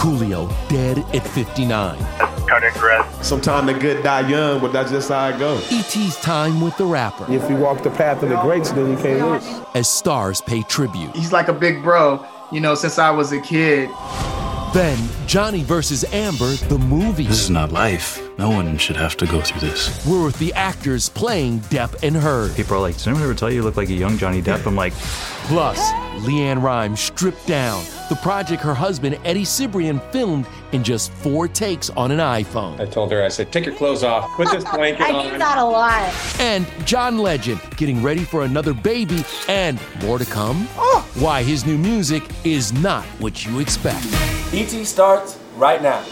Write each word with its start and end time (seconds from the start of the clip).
Coolio 0.00 0.48
dead 0.70 0.98
at 1.14 1.26
59. 1.26 1.98
Cardiac 2.48 2.82
arrest. 2.82 3.22
Sometimes 3.22 3.66
the 3.66 3.74
good 3.78 4.02
die 4.02 4.26
young, 4.26 4.58
but 4.58 4.72
that's 4.72 4.90
just 4.90 5.10
how 5.10 5.28
it 5.28 5.38
goes. 5.38 5.70
E.T.'s 5.70 6.16
time 6.22 6.62
with 6.62 6.74
the 6.78 6.86
rapper 6.86 7.30
If 7.30 7.48
you 7.50 7.56
walk 7.56 7.82
the 7.82 7.90
path 7.90 8.22
of 8.22 8.30
the 8.30 8.36
greats, 8.40 8.70
then 8.72 8.90
you 8.90 8.96
can't 8.96 9.20
lose. 9.20 9.60
as 9.74 9.88
stars 9.90 10.40
pay 10.40 10.62
tribute. 10.62 11.14
He's 11.14 11.32
like 11.32 11.48
a 11.48 11.52
big 11.52 11.82
bro, 11.82 12.24
you 12.50 12.60
know, 12.60 12.74
since 12.74 12.98
I 12.98 13.10
was 13.10 13.32
a 13.32 13.40
kid. 13.42 13.90
Then 14.72 14.98
Johnny 15.26 15.62
versus 15.62 16.02
Amber, 16.14 16.54
the 16.54 16.78
movie. 16.78 17.26
This 17.26 17.42
is 17.42 17.50
not 17.50 17.70
life. 17.70 18.26
No 18.40 18.48
one 18.48 18.78
should 18.78 18.96
have 18.96 19.18
to 19.18 19.26
go 19.26 19.42
through 19.42 19.60
this. 19.68 20.06
We're 20.06 20.24
with 20.24 20.38
the 20.38 20.50
actors 20.54 21.10
playing 21.10 21.60
Depp 21.68 22.02
and 22.02 22.16
Heard. 22.16 22.56
People 22.56 22.76
are 22.76 22.80
like, 22.80 22.96
did 22.96 23.08
anyone 23.08 23.22
ever 23.24 23.34
tell 23.34 23.50
you 23.50 23.56
you 23.56 23.62
look 23.62 23.76
like 23.76 23.90
a 23.90 23.92
young 23.94 24.16
Johnny 24.16 24.40
Depp? 24.40 24.64
I'm 24.66 24.74
like, 24.74 24.94
Plus, 25.50 25.78
LeAnn 26.24 26.62
Rimes 26.62 27.00
stripped 27.00 27.46
down. 27.46 27.84
The 28.08 28.14
project 28.22 28.62
her 28.62 28.72
husband 28.72 29.18
Eddie 29.26 29.42
Cibrian 29.44 30.00
filmed 30.10 30.46
in 30.72 30.82
just 30.82 31.12
four 31.12 31.48
takes 31.48 31.90
on 31.90 32.10
an 32.12 32.18
iPhone. 32.18 32.80
I 32.80 32.86
told 32.86 33.12
her, 33.12 33.22
I 33.22 33.28
said, 33.28 33.52
take 33.52 33.66
your 33.66 33.74
clothes 33.74 34.02
off, 34.04 34.26
put 34.36 34.50
this 34.50 34.64
blanket 34.74 35.02
I 35.02 35.12
on. 35.12 35.32
do 35.32 35.38
that 35.38 35.58
a 35.58 35.64
lot. 35.64 36.10
And 36.40 36.66
John 36.86 37.18
Legend 37.18 37.60
getting 37.76 38.02
ready 38.02 38.24
for 38.24 38.44
another 38.44 38.72
baby 38.72 39.22
and 39.48 39.78
more 40.02 40.18
to 40.18 40.24
come. 40.24 40.66
Oh. 40.78 41.06
Why 41.16 41.42
his 41.42 41.66
new 41.66 41.76
music 41.76 42.22
is 42.42 42.72
not 42.72 43.04
what 43.18 43.44
you 43.44 43.58
expect. 43.58 44.06
ET 44.54 44.70
starts 44.86 45.38
right 45.56 45.82
now. 45.82 46.02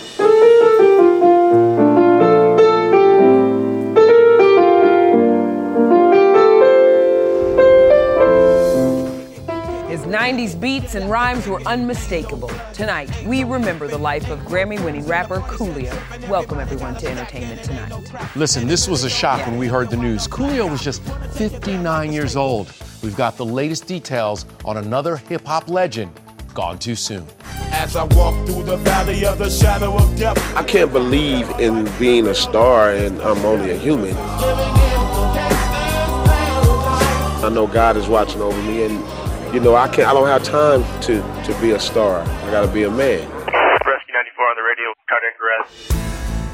90s 10.28 10.60
beats 10.60 10.94
and 10.94 11.08
rhymes 11.08 11.48
were 11.48 11.62
unmistakable. 11.62 12.50
Tonight, 12.74 13.10
we 13.24 13.44
remember 13.44 13.88
the 13.88 13.96
life 13.96 14.28
of 14.28 14.38
Grammy 14.40 14.78
winning 14.84 15.06
rapper 15.06 15.38
Coolio. 15.40 16.28
Welcome, 16.28 16.60
everyone, 16.60 16.96
to 16.96 17.10
Entertainment 17.10 17.64
Tonight. 17.64 18.36
Listen, 18.36 18.68
this 18.68 18.86
was 18.86 19.04
a 19.04 19.08
shock 19.08 19.46
when 19.46 19.56
we 19.56 19.68
heard 19.68 19.88
the 19.88 19.96
news. 19.96 20.28
Coolio 20.28 20.70
was 20.70 20.82
just 20.82 21.02
59 21.32 22.12
years 22.12 22.36
old. 22.36 22.70
We've 23.02 23.16
got 23.16 23.38
the 23.38 23.46
latest 23.46 23.86
details 23.86 24.44
on 24.66 24.76
another 24.76 25.16
hip 25.16 25.46
hop 25.46 25.70
legend 25.70 26.12
gone 26.52 26.78
too 26.78 26.94
soon. 26.94 27.26
As 27.70 27.96
I 27.96 28.04
walk 28.04 28.46
through 28.46 28.64
the 28.64 28.76
valley 28.76 29.24
of 29.24 29.38
the 29.38 29.48
shadow 29.48 29.96
of 29.96 30.14
death. 30.18 30.36
I 30.54 30.62
can't 30.62 30.92
believe 30.92 31.48
in 31.58 31.90
being 31.98 32.26
a 32.26 32.34
star 32.34 32.92
and 32.92 33.18
I'm 33.22 33.42
only 33.46 33.70
a 33.70 33.78
human. 33.78 34.14
I 37.42 37.48
know 37.50 37.66
God 37.66 37.96
is 37.96 38.08
watching 38.08 38.42
over 38.42 38.60
me 38.64 38.82
and 38.84 39.02
you 39.52 39.60
know 39.60 39.74
I 39.74 39.88
can't 39.88 40.08
I 40.08 40.12
don't 40.12 40.28
have 40.28 40.42
time 40.42 40.82
to 41.02 41.20
to 41.44 41.60
be 41.60 41.72
a 41.72 41.80
star. 41.80 42.20
I 42.20 42.50
gotta 42.50 42.68
be 42.68 42.84
a 42.84 42.90
man. 42.90 43.28
Rescue 43.28 44.14
94 44.14 44.46
on 44.46 44.56
the 44.56 44.62
radio. 44.62 44.92
Cardiac 45.08 45.34
arrest. 45.40 45.98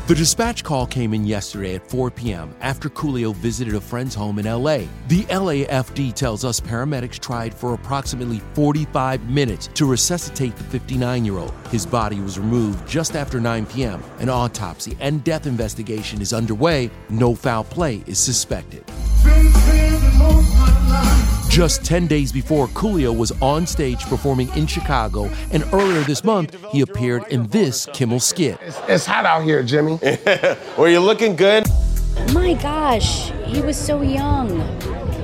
The 0.07 0.15
dispatch 0.15 0.63
call 0.65 0.87
came 0.87 1.15
in 1.15 1.25
yesterday 1.25 1.77
at 1.77 1.89
4 1.89 2.11
p.m. 2.11 2.55
after 2.61 2.91
Coolio 2.91 3.35
visited 3.35 3.75
a 3.75 3.81
friend's 3.81 4.15
home 4.15 4.39
in 4.39 4.45
LA. 4.45 4.81
The 5.09 5.25
LAFD 5.31 6.13
tells 6.13 6.45
us 6.45 6.61
paramedics 6.61 7.19
tried 7.19 7.55
for 7.55 7.73
approximately 7.73 8.41
45 8.53 9.31
minutes 9.31 9.69
to 9.69 9.87
resuscitate 9.87 10.55
the 10.57 10.65
59 10.65 11.25
year 11.25 11.39
old. 11.39 11.55
His 11.71 11.87
body 11.87 12.21
was 12.21 12.39
removed 12.39 12.87
just 12.87 13.17
after 13.17 13.41
9 13.41 13.65
p.m. 13.65 14.03
An 14.19 14.29
autopsy 14.29 14.95
and 15.01 15.25
death 15.25 15.47
investigation 15.47 16.21
is 16.21 16.35
underway. 16.35 16.91
No 17.09 17.35
foul 17.35 17.65
play 17.65 18.05
is 18.07 18.19
suspected. 18.19 18.85
Just 21.55 21.85
10 21.85 22.09
days 22.09 22.33
before, 22.33 22.67
Coolio 22.67 23.17
was 23.17 23.31
on 23.41 23.65
stage 23.65 24.05
performing 24.07 24.49
in 24.57 24.67
Chicago, 24.67 25.31
and 25.53 25.63
earlier 25.73 26.01
this 26.01 26.25
month, 26.25 26.57
he 26.73 26.81
appeared 26.81 27.23
in 27.29 27.47
this 27.47 27.87
Kimmel 27.93 28.19
skit. 28.19 28.59
It's, 28.61 28.77
it's 28.89 29.07
hot 29.07 29.25
out 29.25 29.45
here, 29.45 29.63
Jimmy. 29.63 30.01
Well, 30.77 30.89
you're 30.89 30.99
looking 30.99 31.37
good. 31.37 31.65
My 32.33 32.55
gosh, 32.55 33.31
he 33.47 33.63
was 33.63 33.77
so 33.77 34.03
young. 34.03 34.51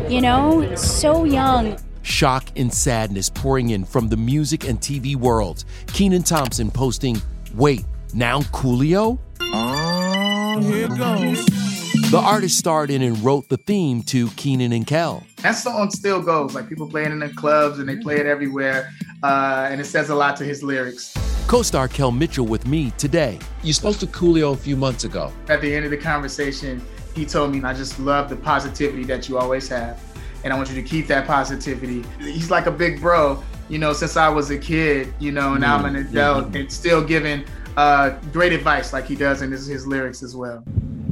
You 0.09 0.21
know, 0.21 0.73
so 0.77 1.25
young. 1.25 1.77
Shock 2.03 2.45
and 2.55 2.73
sadness 2.73 3.29
pouring 3.29 3.71
in 3.71 3.85
from 3.85 4.09
the 4.09 4.17
music 4.17 4.69
and 4.69 4.81
TV 4.81 5.17
worlds. 5.17 5.65
Kenan 5.89 6.23
Thompson 6.23 6.71
posting, 6.71 7.21
Wait, 7.57 7.85
now 8.15 8.43
Coolio? 8.43 9.19
Oh, 9.41 10.61
here 10.61 10.87
goes. 10.97 11.70
The 12.11 12.19
artist 12.19 12.59
starred 12.59 12.91
in 12.91 13.03
and 13.03 13.17
wrote 13.23 13.49
the 13.49 13.57
theme 13.57 14.03
to 14.05 14.29
Kenan 14.31 14.73
and 14.73 14.85
Kel. 14.85 15.25
That 15.43 15.53
song 15.53 15.91
still 15.93 16.21
goes. 16.21 16.55
Like 16.57 16.69
people 16.69 16.89
play 16.89 17.05
it 17.05 17.13
in 17.13 17.21
the 17.21 17.29
clubs 17.29 17.79
and 17.79 17.89
they 17.89 17.97
play 17.97 18.17
it 18.17 18.27
everywhere. 18.27 18.91
Uh, 19.23 19.69
and 19.71 19.81
it 19.81 19.85
says 19.85 20.11
a 20.11 20.15
lot 20.15 20.35
to 20.39 20.45
his 20.45 20.63
lyrics. 20.65 21.15
Co 21.47 21.63
star 21.63 21.87
Kel 21.87 22.11
Mitchell 22.11 22.47
with 22.47 22.67
me 22.67 22.91
today. 22.99 23.39
You 23.63 23.73
spoke 23.73 23.99
to 23.99 24.07
Coolio 24.09 24.55
a 24.55 24.57
few 24.57 24.75
months 24.77 25.05
ago. 25.05 25.33
At 25.49 25.61
the 25.61 25.73
end 25.73 25.85
of 25.85 25.93
the 25.93 25.97
conversation, 25.97 26.83
he 27.15 27.25
told 27.25 27.53
me, 27.53 27.63
I 27.63 27.75
just 27.75 28.01
love 28.01 28.29
the 28.29 28.37
positivity 28.37 29.05
that 29.05 29.29
you 29.29 29.39
always 29.39 29.69
have. 29.69 30.03
And 30.43 30.53
I 30.53 30.57
want 30.57 30.69
you 30.69 30.75
to 30.77 30.83
keep 30.83 31.07
that 31.09 31.29
positivity. 31.29 32.03
He's 32.19 32.51
like 32.51 32.67
a 32.67 32.71
big 32.73 33.01
bro, 33.01 33.41
you 33.69 33.79
know, 33.79 33.93
since 33.93 34.17
I 34.17 34.29
was 34.29 34.51
a 34.51 34.59
kid, 34.59 35.15
you 35.21 35.31
know, 35.31 35.55
and 35.55 35.65
I'm 35.65 35.85
an 35.85 35.95
Mm-hmm. 35.95 36.17
adult 36.17 36.57
and 36.57 36.73
still 36.73 37.05
giving 37.05 37.45
uh, 37.77 38.11
great 38.33 38.53
advice 38.53 38.93
like 38.93 39.05
he 39.07 39.15
does 39.15 39.43
in 39.43 39.53
his, 39.53 39.67
his 39.67 39.87
lyrics 39.87 40.25
as 40.25 40.35
well. 40.35 40.65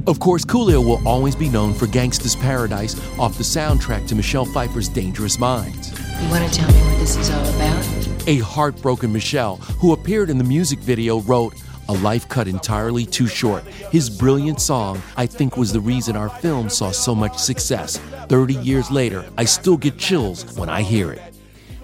Of 0.09 0.19
course, 0.19 0.43
Coolio 0.43 0.83
will 0.83 1.07
always 1.07 1.35
be 1.35 1.49
known 1.49 1.71
for 1.71 1.85
Gangsta's 1.85 2.35
Paradise 2.35 2.95
off 3.19 3.37
the 3.37 3.43
soundtrack 3.43 4.07
to 4.07 4.15
Michelle 4.15 4.43
Pfeiffer's 4.43 4.89
Dangerous 4.89 5.37
Minds. 5.37 5.91
You 6.19 6.29
want 6.31 6.51
to 6.51 6.59
tell 6.59 6.67
me 6.73 6.79
what 6.81 6.97
this 6.97 7.15
is 7.15 7.29
all 7.29 7.47
about? 7.47 8.27
A 8.27 8.39
heartbroken 8.39 9.13
Michelle, 9.13 9.57
who 9.77 9.93
appeared 9.93 10.31
in 10.31 10.39
the 10.39 10.43
music 10.43 10.79
video, 10.79 11.19
wrote, 11.19 11.53
A 11.89 11.93
life 11.93 12.27
cut 12.27 12.47
entirely 12.47 13.05
too 13.05 13.27
short. 13.27 13.63
His 13.91 14.09
brilliant 14.09 14.59
song, 14.59 14.99
I 15.15 15.27
think, 15.27 15.57
was 15.57 15.71
the 15.71 15.79
reason 15.79 16.15
our 16.15 16.29
film 16.29 16.69
saw 16.69 16.89
so 16.89 17.13
much 17.13 17.37
success. 17.37 17.97
30 18.29 18.55
years 18.55 18.89
later, 18.89 19.23
I 19.37 19.45
still 19.45 19.77
get 19.77 19.99
chills 19.99 20.57
when 20.57 20.69
I 20.69 20.81
hear 20.81 21.11
it. 21.11 21.21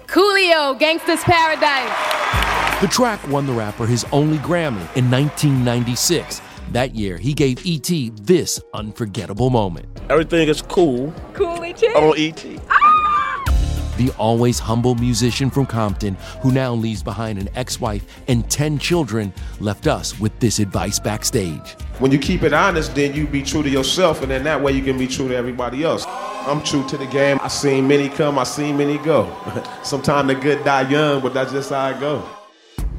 Coolio, 0.08 0.76
Gangsta's 0.80 1.22
Paradise. 1.22 2.80
The 2.80 2.88
track 2.88 3.26
won 3.28 3.46
the 3.46 3.52
rapper 3.52 3.86
his 3.86 4.04
only 4.10 4.38
Grammy 4.38 4.82
in 4.96 5.08
1996. 5.12 6.42
That 6.72 6.94
year, 6.94 7.16
he 7.16 7.32
gave 7.32 7.64
E.T. 7.64 8.12
this 8.22 8.60
unforgettable 8.74 9.50
moment. 9.50 9.86
Everything 10.10 10.48
is 10.48 10.62
cool 10.62 11.12
Coolie 11.32 11.76
chick. 11.76 11.94
on 11.94 12.14
ET. 12.18 12.44
Ah! 12.68 13.92
The 13.96 14.10
always 14.18 14.58
humble 14.58 14.94
musician 14.94 15.48
from 15.48 15.64
Compton, 15.64 16.16
who 16.42 16.52
now 16.52 16.74
leaves 16.74 17.02
behind 17.02 17.38
an 17.38 17.48
ex 17.54 17.80
wife 17.80 18.04
and 18.28 18.48
10 18.50 18.78
children, 18.78 19.32
left 19.58 19.86
us 19.86 20.18
with 20.20 20.38
this 20.38 20.58
advice 20.58 20.98
backstage. 20.98 21.76
When 21.98 22.12
you 22.12 22.18
keep 22.18 22.42
it 22.42 22.52
honest, 22.52 22.94
then 22.94 23.14
you 23.14 23.26
be 23.26 23.42
true 23.42 23.62
to 23.62 23.70
yourself, 23.70 24.20
and 24.20 24.30
then 24.30 24.44
that 24.44 24.60
way 24.62 24.72
you 24.72 24.82
can 24.82 24.98
be 24.98 25.06
true 25.06 25.28
to 25.28 25.34
everybody 25.34 25.82
else. 25.82 26.04
I'm 26.06 26.62
true 26.62 26.86
to 26.88 26.98
the 26.98 27.06
game. 27.06 27.38
I 27.40 27.48
seen 27.48 27.88
many 27.88 28.10
come, 28.10 28.38
I 28.38 28.44
seen 28.44 28.76
many 28.76 28.98
go. 28.98 29.34
Sometimes 29.82 30.28
the 30.28 30.34
good 30.34 30.62
die 30.62 30.90
young, 30.90 31.22
but 31.22 31.32
that's 31.32 31.52
just 31.52 31.70
how 31.70 31.88
it 31.88 31.98
go. 31.98 32.22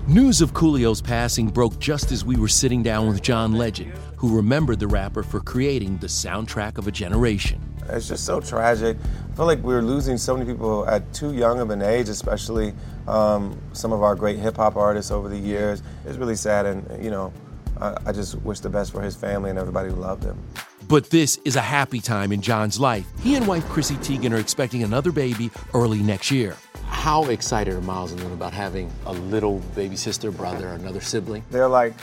News 0.08 0.40
of 0.40 0.54
Coolio's 0.54 1.02
passing 1.02 1.50
broke 1.50 1.78
just 1.80 2.14
as 2.14 2.24
we 2.24 2.38
were 2.38 2.48
sitting 2.48 2.82
down 2.82 3.10
with 3.10 3.22
John 3.22 3.52
Legend, 3.52 3.92
who 4.16 4.34
remembered 4.34 4.80
the 4.80 4.88
rapper 4.88 5.22
for 5.22 5.42
creating 5.42 5.98
the 5.98 6.08
soundtrack 6.08 6.78
of 6.78 6.88
a 6.88 6.92
generation. 6.92 7.62
It's 7.90 8.08
just 8.08 8.24
so 8.24 8.40
tragic. 8.40 8.96
I 9.30 9.36
feel 9.36 9.46
like 9.46 9.60
we're 9.60 9.82
losing 9.82 10.18
so 10.18 10.38
many 10.38 10.50
people 10.50 10.88
at 10.88 11.14
too 11.14 11.34
young 11.34 11.60
of 11.60 11.72
an 11.72 11.82
age, 11.82 12.08
especially 12.08 12.74
um, 13.06 13.60
some 13.74 13.92
of 13.92 14.02
our 14.02 14.16
great 14.16 14.40
hip 14.40 14.56
hop 14.56 14.78
artists 14.78 15.12
over 15.12 15.28
the 15.28 15.38
years. 15.38 15.84
It's 16.06 16.18
really 16.18 16.38
sad, 16.38 16.66
and 16.66 17.04
you 17.04 17.12
know, 17.12 17.34
I, 17.82 17.98
I 18.06 18.12
just 18.14 18.36
wish 18.44 18.62
the 18.62 18.70
best 18.70 18.94
for 18.94 19.02
his 19.02 19.14
family 19.14 19.50
and 19.50 19.60
everybody 19.60 19.90
who 19.90 19.96
loved 19.96 20.24
him. 20.24 20.42
But 20.88 21.10
this 21.10 21.38
is 21.44 21.58
a 21.58 21.62
happy 21.62 22.00
time 22.00 22.32
in 22.32 22.42
John's 22.42 22.80
life. 22.80 23.06
He 23.20 23.36
and 23.36 23.46
wife 23.46 23.68
Chrissy 23.68 23.96
Teigen 23.96 24.34
are 24.34 24.40
expecting 24.40 24.84
another 24.84 25.12
baby 25.12 25.52
early 25.74 26.00
next 26.00 26.32
year. 26.32 26.56
How 26.88 27.24
excited 27.26 27.74
are 27.74 27.82
Miles 27.82 28.12
and 28.12 28.22
Luna 28.22 28.34
about 28.34 28.54
having 28.54 28.92
a 29.06 29.14
little 29.14 29.60
baby 29.76 29.96
sister, 29.96 30.32
brother, 30.32 30.70
another 30.70 31.02
sibling? 31.02 31.44
They're 31.52 31.68
like 31.68 31.94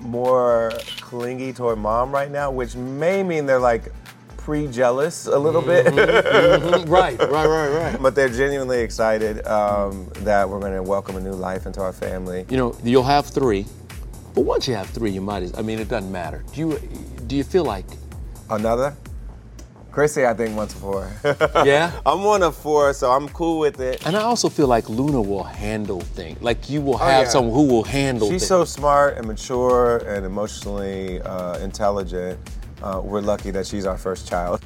more 0.00 0.72
clingy 1.00 1.52
toward 1.52 1.78
mom 1.78 2.12
right 2.12 2.30
now, 2.30 2.50
which 2.50 2.76
may 2.76 3.22
mean 3.22 3.46
they're 3.46 3.58
like 3.58 3.92
pre-jealous 4.36 5.26
a 5.26 5.38
little 5.38 5.60
bit. 5.62 5.86
Mhm. 5.86 6.88
Right, 6.88 7.18
right, 7.18 7.46
right, 7.46 7.68
right. 7.68 7.98
But 8.02 8.14
they're 8.14 8.28
genuinely 8.28 8.80
excited 8.80 9.44
um, 9.46 10.08
that 10.20 10.48
we're 10.48 10.60
going 10.60 10.74
to 10.74 10.82
welcome 10.82 11.16
a 11.16 11.20
new 11.20 11.32
life 11.32 11.66
into 11.66 11.80
our 11.80 11.92
family. 11.92 12.46
You 12.48 12.56
know, 12.56 12.76
you'll 12.84 13.02
have 13.04 13.26
three, 13.26 13.66
but 14.34 14.42
once 14.42 14.68
you 14.68 14.74
have 14.74 14.88
three, 14.90 15.10
you 15.10 15.20
might. 15.20 15.42
as- 15.42 15.54
I 15.58 15.62
mean, 15.62 15.78
it 15.80 15.88
doesn't 15.88 16.12
matter. 16.12 16.44
Do 16.52 16.60
you? 16.60 16.78
Do 17.26 17.36
you 17.36 17.44
feel 17.44 17.64
like? 17.64 17.84
Another? 18.50 18.94
Chrissy, 19.98 20.24
I 20.24 20.32
think 20.32 20.56
once 20.56 20.72
four. 20.74 21.10
Yeah? 21.64 21.90
I'm 22.06 22.22
one 22.22 22.44
of 22.44 22.54
four, 22.54 22.92
so 22.92 23.10
I'm 23.10 23.28
cool 23.30 23.58
with 23.58 23.80
it. 23.80 24.06
And 24.06 24.14
I 24.16 24.22
also 24.22 24.48
feel 24.48 24.68
like 24.68 24.88
Luna 24.88 25.20
will 25.20 25.42
handle 25.42 26.00
things. 26.02 26.40
Like 26.40 26.70
you 26.70 26.80
will 26.80 26.94
Oh, 26.94 26.98
have 26.98 27.24
yeah. 27.24 27.28
someone 27.30 27.52
who 27.52 27.64
will 27.64 27.82
handle 27.82 28.28
things. 28.28 28.42
She's 28.42 28.48
things. 28.48 28.64
so 28.70 28.80
smart 28.80 29.16
and 29.16 29.26
mature 29.26 29.96
and 30.06 30.24
emotionally 30.24 31.20
uh, 31.22 31.58
intelligent. 31.58 32.38
Uh, 32.80 33.00
we're 33.02 33.20
lucky 33.20 33.50
that 33.50 33.66
she's 33.66 33.86
our 33.86 33.98
first 33.98 34.28
child. 34.28 34.62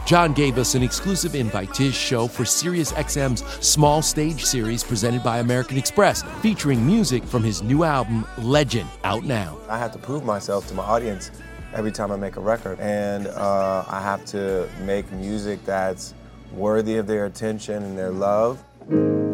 John 0.04 0.32
gave 0.32 0.58
us 0.58 0.74
an 0.74 0.82
exclusive 0.82 1.36
invite 1.36 1.72
to 1.74 1.84
his 1.84 1.94
show 1.94 2.26
for 2.26 2.42
SiriusXM's 2.42 3.44
small 3.64 4.02
stage 4.02 4.44
series 4.44 4.82
presented 4.82 5.22
by 5.22 5.38
American 5.38 5.78
Express, 5.78 6.22
featuring 6.42 6.84
music 6.84 7.22
from 7.22 7.44
his 7.44 7.62
new 7.62 7.84
album, 7.84 8.26
Legend, 8.38 8.88
out 9.04 9.22
now. 9.22 9.56
I 9.68 9.78
have 9.78 9.92
to 9.92 9.98
prove 9.98 10.24
myself 10.24 10.66
to 10.70 10.74
my 10.74 10.82
audience 10.82 11.30
every 11.74 11.92
time 11.92 12.10
I 12.12 12.16
make 12.16 12.36
a 12.36 12.40
record, 12.40 12.78
and 12.80 13.26
uh, 13.26 13.84
I 13.88 14.00
have 14.00 14.24
to 14.26 14.68
make 14.82 15.10
music 15.12 15.64
that's 15.64 16.14
worthy 16.52 16.96
of 16.96 17.06
their 17.06 17.26
attention 17.26 17.82
and 17.82 17.98
their 17.98 18.10
love. 18.10 18.62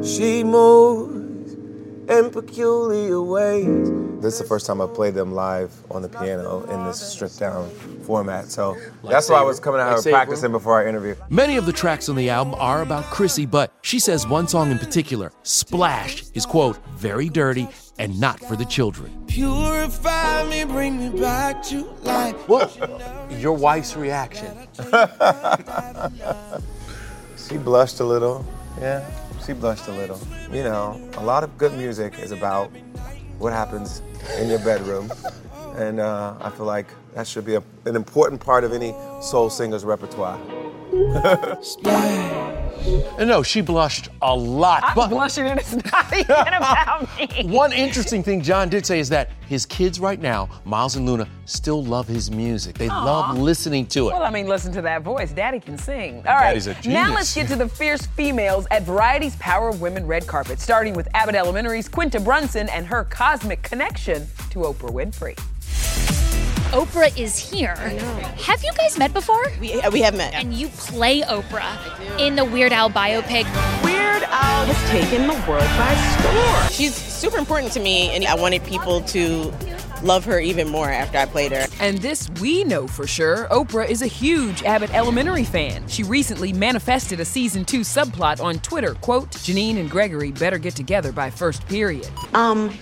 She 0.03 0.43
moves 0.43 1.53
in 2.09 2.31
peculiar 2.31 3.23
ways. 3.23 3.91
This 4.21 4.35
is 4.35 4.41
the 4.41 4.47
first 4.47 4.67
time 4.67 4.81
I've 4.81 4.93
played 4.95 5.15
them 5.15 5.33
live 5.33 5.73
on 5.91 6.03
the 6.03 6.09
piano 6.09 6.65
in 6.71 6.85
this 6.85 7.01
stripped 7.01 7.39
down 7.39 7.71
format, 8.05 8.51
so 8.51 8.77
that's 9.03 9.31
why 9.31 9.39
I 9.39 9.43
was 9.43 9.61
coming 9.61 9.81
out 9.81 9.99
Lightsaber. 9.99 10.05
here 10.05 10.13
practicing 10.13 10.53
before 10.53 10.75
our 10.75 10.87
interview. 10.87 11.15
Many 11.31 11.57
of 11.57 11.67
the 11.67 11.73
tracks 11.73 12.09
on 12.09 12.17
the 12.17 12.29
album 12.29 12.55
are 12.59 12.83
about 12.83 13.05
Chrissy, 13.05 13.47
but 13.47 13.73
she 13.83 13.99
says 13.99 14.27
one 14.27 14.49
song 14.49 14.71
in 14.71 14.79
particular, 14.79 15.33
Splash, 15.43 16.25
is 16.35 16.45
quote, 16.45 16.79
very 16.97 17.29
dirty 17.29 17.69
and 18.01 18.19
not 18.19 18.41
for 18.41 18.57
the 18.57 18.65
children. 18.65 19.13
Purify 19.29 20.49
me, 20.49 20.65
bring 20.65 20.99
me 20.99 21.21
back 21.21 21.63
to 21.65 21.83
life. 22.03 22.35
What? 22.49 22.77
Your 23.31 23.53
wife's 23.53 23.97
reaction? 23.97 24.57
She 27.49 27.57
blushed 27.57 27.99
a 27.99 28.05
little. 28.05 28.47
Yeah, 28.81 29.05
she 29.45 29.55
blushed 29.55 29.89
a 29.89 29.93
little. 29.93 30.21
You 30.53 30.63
know, 30.63 31.11
a 31.15 31.25
lot 31.25 31.43
of 31.43 31.59
good 31.59 31.73
music 31.73 32.17
is 32.21 32.31
about 32.31 32.71
what 33.39 33.53
happens 33.53 34.03
in 34.39 34.49
your 34.49 34.61
bedroom. 34.61 35.11
And 35.77 35.99
uh, 35.99 36.37
I 36.41 36.51
feel 36.51 36.67
like 36.67 36.87
that 37.15 37.27
should 37.27 37.45
be 37.45 37.57
a, 37.57 37.63
an 37.87 37.97
important 37.97 38.41
part 38.41 38.63
of 38.63 38.73
any 38.73 38.95
soul 39.21 39.51
singer's 39.51 39.85
repertoire. 39.85 40.39
And 43.19 43.29
no, 43.29 43.43
she 43.43 43.61
blushed 43.61 44.09
a 44.23 44.35
lot. 44.35 44.83
I'm 44.85 44.95
but 44.95 45.09
blushing 45.09 45.47
and 45.47 45.59
it's 45.59 45.75
not 45.75 46.13
even 46.13 46.31
about 46.31 47.03
me. 47.03 47.09
One 47.45 47.73
interesting 47.73 48.23
thing 48.23 48.43
John 48.43 48.69
did 48.69 48.87
say 48.87 49.01
is 49.01 49.09
that 49.11 49.31
his 49.47 49.67
kids 49.67 50.01
right 50.01 50.21
now, 50.21 50.49
Miles 50.65 50.97
and 50.97 51.07
Luna, 51.07 51.29
still 51.45 51.85
love 51.85 52.07
his 52.07 52.31
music. 52.31 52.79
They 52.79 52.89
love 52.89 53.37
listening 53.39 53.87
to 53.89 54.09
it. 54.09 54.13
Well, 54.13 54.23
I 54.23 54.31
mean, 54.31 54.47
listen 54.47 54.73
to 54.73 54.83
that 54.83 55.03
voice. 55.03 55.33
Daddy 55.33 55.61
can 55.61 55.77
sing. 55.77 56.19
All 56.27 56.35
right. 56.35 56.55
Daddy's 56.55 56.67
a 56.67 56.77
Now 56.89 57.13
let's 57.13 57.35
get 57.35 57.49
to 57.49 57.57
the 57.57 57.69
fierce 57.69 58.07
females 58.07 58.67
at 58.71 58.83
Variety's 58.83 59.37
Power 59.37 59.69
of 59.69 59.81
Women 59.81 60.07
red 60.07 60.27
carpet, 60.27 60.61
starting 60.61 60.95
with 60.95 61.09
Abbott 61.15 61.35
Elementary's 61.35 61.89
Quinta 61.89 62.21
Brunson 62.21 62.69
and 62.71 62.87
her 62.87 63.05
cosmic 63.05 63.63
connection 63.63 64.27
to 64.51 64.61
Oprah 64.61 64.91
Winfrey. 64.91 65.39
Oprah 66.73 67.17
is 67.19 67.37
here. 67.37 67.75
Have 67.75 68.63
you 68.63 68.71
guys 68.77 68.97
met 68.97 69.13
before? 69.13 69.43
We, 69.61 69.81
we 69.93 70.01
have 70.03 70.17
met. 70.17 70.35
And 70.35 70.55
you 70.55 70.69
play 70.69 71.23
Oprah 71.23 71.77
in 72.21 72.37
the 72.37 72.45
Weird 72.45 72.73
Al 72.73 72.89
biopic. 72.89 73.45
Weird 73.83 74.23
Al 74.23 74.67
has 74.67 74.91
taken 74.91 75.27
the 75.27 75.35
world 75.51 75.65
by 75.77 75.95
storm. 76.21 76.71
She's 76.71 76.95
super 76.95 77.39
important 77.39 77.73
to 77.73 77.81
me, 77.81 78.11
and 78.11 78.25
I 78.25 78.37
wanted 78.37 78.63
people 78.63 79.01
to 79.03 79.53
love 80.05 80.25
her 80.27 80.39
even 80.39 80.69
more 80.69 80.89
after 80.89 81.19
I 81.19 81.27
played 81.27 81.51
her. 81.51 81.67
And 81.81 81.99
this 81.99 82.31
we 82.41 82.63
know 82.63 82.87
for 82.87 83.05
sure 83.05 83.49
Oprah 83.51 83.89
is 83.89 84.01
a 84.01 84.07
huge 84.07 84.63
Abbott 84.63 84.95
Elementary 84.95 85.45
fan. 85.45 85.89
She 85.89 86.05
recently 86.05 86.53
manifested 86.53 87.19
a 87.19 87.25
season 87.25 87.65
two 87.65 87.81
subplot 87.81 88.41
on 88.41 88.61
Twitter. 88.61 88.95
Quote, 88.95 89.31
Janine 89.33 89.79
and 89.79 89.91
Gregory 89.91 90.31
better 90.31 90.57
get 90.59 90.77
together 90.77 91.11
by 91.11 91.31
first 91.31 91.67
period. 91.67 92.09
Um, 92.33 92.73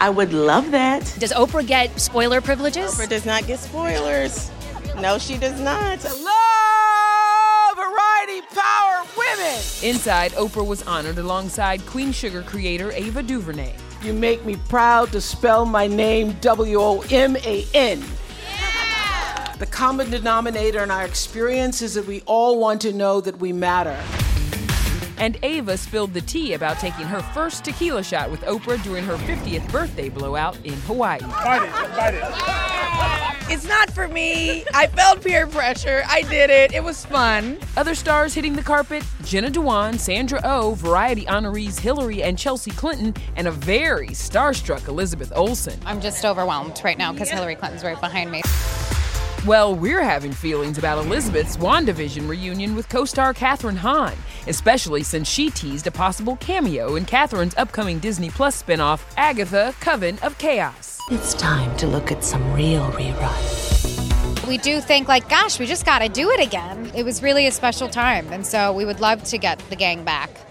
I 0.00 0.08
would 0.08 0.32
love 0.32 0.70
that. 0.70 1.14
Does 1.18 1.32
Oprah 1.32 1.66
get 1.66 2.00
spoiler 2.00 2.40
privileges? 2.40 2.94
Oprah 2.94 3.08
does 3.08 3.26
not 3.26 3.46
get 3.46 3.58
spoilers. 3.58 4.50
No, 4.98 5.18
she 5.18 5.36
does 5.36 5.60
not. 5.60 6.02
Love 6.02 7.76
Variety 7.76 8.40
Power 8.54 9.04
Women! 9.16 9.60
Inside, 9.82 10.32
Oprah 10.32 10.66
was 10.66 10.82
honored 10.84 11.18
alongside 11.18 11.84
Queen 11.84 12.12
Sugar 12.12 12.42
creator 12.42 12.90
Ava 12.92 13.22
DuVernay. 13.22 13.74
You 14.02 14.14
make 14.14 14.44
me 14.46 14.56
proud 14.68 15.12
to 15.12 15.20
spell 15.20 15.66
my 15.66 15.86
name 15.86 16.32
W 16.40 16.80
O 16.80 17.04
M 17.10 17.36
A 17.36 17.66
N. 17.74 18.02
The 19.58 19.66
common 19.66 20.10
denominator 20.10 20.82
in 20.82 20.90
our 20.90 21.04
experience 21.04 21.82
is 21.82 21.92
that 21.92 22.06
we 22.06 22.22
all 22.24 22.58
want 22.58 22.80
to 22.80 22.94
know 22.94 23.20
that 23.20 23.38
we 23.38 23.52
matter. 23.52 23.98
And 25.20 25.38
Ava 25.42 25.76
spilled 25.76 26.14
the 26.14 26.22
tea 26.22 26.54
about 26.54 26.78
taking 26.78 27.04
her 27.04 27.20
first 27.20 27.62
tequila 27.64 28.02
shot 28.02 28.30
with 28.30 28.40
Oprah 28.40 28.82
during 28.82 29.04
her 29.04 29.16
50th 29.16 29.70
birthday 29.70 30.08
blowout 30.08 30.56
in 30.64 30.72
Hawaii. 30.72 31.20
It's 33.52 33.66
not 33.66 33.90
for 33.90 34.08
me. 34.08 34.64
I 34.74 34.86
felt 34.86 35.22
peer 35.22 35.46
pressure. 35.46 36.02
I 36.08 36.22
did 36.22 36.48
it. 36.50 36.72
It 36.72 36.82
was 36.82 37.04
fun. 37.04 37.58
Other 37.76 37.94
stars 37.94 38.32
hitting 38.32 38.54
the 38.54 38.62
carpet 38.62 39.02
Jenna 39.24 39.50
Dewan, 39.50 39.98
Sandra 39.98 40.40
Oh, 40.42 40.74
Variety 40.74 41.26
honorees 41.26 41.78
Hillary 41.78 42.22
and 42.22 42.38
Chelsea 42.38 42.70
Clinton, 42.70 43.12
and 43.36 43.46
a 43.46 43.50
very 43.50 44.08
starstruck 44.08 44.88
Elizabeth 44.88 45.32
Olsen. 45.34 45.78
I'm 45.84 46.00
just 46.00 46.24
overwhelmed 46.24 46.80
right 46.82 46.96
now 46.96 47.12
because 47.12 47.28
Hillary 47.28 47.56
Clinton's 47.56 47.84
right 47.84 48.00
behind 48.00 48.30
me. 48.30 48.40
Well, 49.46 49.74
we're 49.74 50.02
having 50.02 50.32
feelings 50.32 50.76
about 50.76 50.98
Elizabeth's 50.98 51.56
WandaVision 51.56 52.28
reunion 52.28 52.76
with 52.76 52.90
co 52.90 53.06
star 53.06 53.32
Kathryn 53.32 53.76
Hahn, 53.76 54.12
especially 54.46 55.02
since 55.02 55.26
she 55.26 55.48
teased 55.48 55.86
a 55.86 55.90
possible 55.90 56.36
cameo 56.36 56.96
in 56.96 57.06
Kathryn's 57.06 57.54
upcoming 57.56 58.00
Disney 58.00 58.28
Plus 58.28 58.62
spinoff, 58.62 59.00
Agatha 59.16 59.74
Coven 59.80 60.18
of 60.18 60.36
Chaos. 60.36 60.98
It's 61.10 61.32
time 61.32 61.74
to 61.78 61.86
look 61.86 62.12
at 62.12 62.22
some 62.22 62.52
real 62.52 62.86
reruns. 62.90 64.46
We 64.46 64.58
do 64.58 64.78
think, 64.78 65.08
like, 65.08 65.26
gosh, 65.30 65.58
we 65.58 65.64
just 65.64 65.86
got 65.86 66.00
to 66.00 66.10
do 66.10 66.30
it 66.30 66.46
again. 66.46 66.90
It 66.94 67.04
was 67.04 67.22
really 67.22 67.46
a 67.46 67.52
special 67.52 67.88
time, 67.88 68.30
and 68.32 68.46
so 68.46 68.74
we 68.74 68.84
would 68.84 69.00
love 69.00 69.24
to 69.24 69.38
get 69.38 69.58
the 69.70 69.76
gang 69.76 70.04
back. 70.04 70.49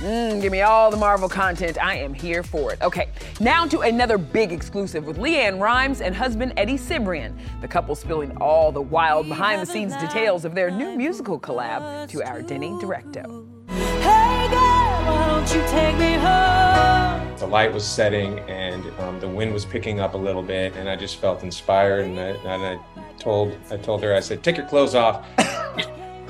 Mm, 0.00 0.40
give 0.40 0.52
me 0.52 0.60
all 0.60 0.92
the 0.92 0.96
Marvel 0.96 1.28
content. 1.28 1.76
I 1.82 1.96
am 1.96 2.14
here 2.14 2.44
for 2.44 2.72
it. 2.72 2.80
Okay, 2.82 3.08
now 3.40 3.66
to 3.66 3.80
another 3.80 4.16
big 4.16 4.52
exclusive 4.52 5.04
with 5.04 5.18
LeAnn 5.18 5.60
Rimes 5.60 6.00
and 6.00 6.14
husband 6.14 6.52
Eddie 6.56 6.78
Cibrian. 6.78 7.36
The 7.60 7.66
couple 7.66 7.96
spilling 7.96 8.36
all 8.36 8.70
the 8.70 8.80
wild 8.80 9.28
behind 9.28 9.60
the 9.60 9.66
scenes 9.66 9.96
details 9.96 10.44
of 10.44 10.54
their 10.54 10.70
new 10.70 10.96
musical 10.96 11.40
collab 11.40 12.08
to 12.10 12.22
our 12.22 12.42
Denny 12.42 12.70
Directo. 12.70 13.44
Hey 13.68 14.46
girl, 14.50 15.04
why 15.04 15.26
don't 15.30 15.52
you 15.52 15.68
take 15.68 15.96
me 15.96 16.12
home? 16.14 17.36
The 17.36 17.46
light 17.48 17.72
was 17.72 17.84
setting 17.84 18.38
and 18.40 18.84
um, 19.00 19.18
the 19.18 19.28
wind 19.28 19.52
was 19.52 19.64
picking 19.64 19.98
up 19.98 20.14
a 20.14 20.18
little 20.18 20.44
bit, 20.44 20.76
and 20.76 20.88
I 20.88 20.94
just 20.94 21.16
felt 21.16 21.42
inspired. 21.42 22.04
And 22.04 22.20
I, 22.20 22.28
and 22.28 22.62
I 22.64 22.78
told 23.18 23.56
I 23.68 23.76
told 23.76 24.04
her 24.04 24.14
I 24.14 24.20
said, 24.20 24.44
"Take 24.44 24.58
your 24.58 24.66
clothes 24.66 24.94
off." 24.94 25.26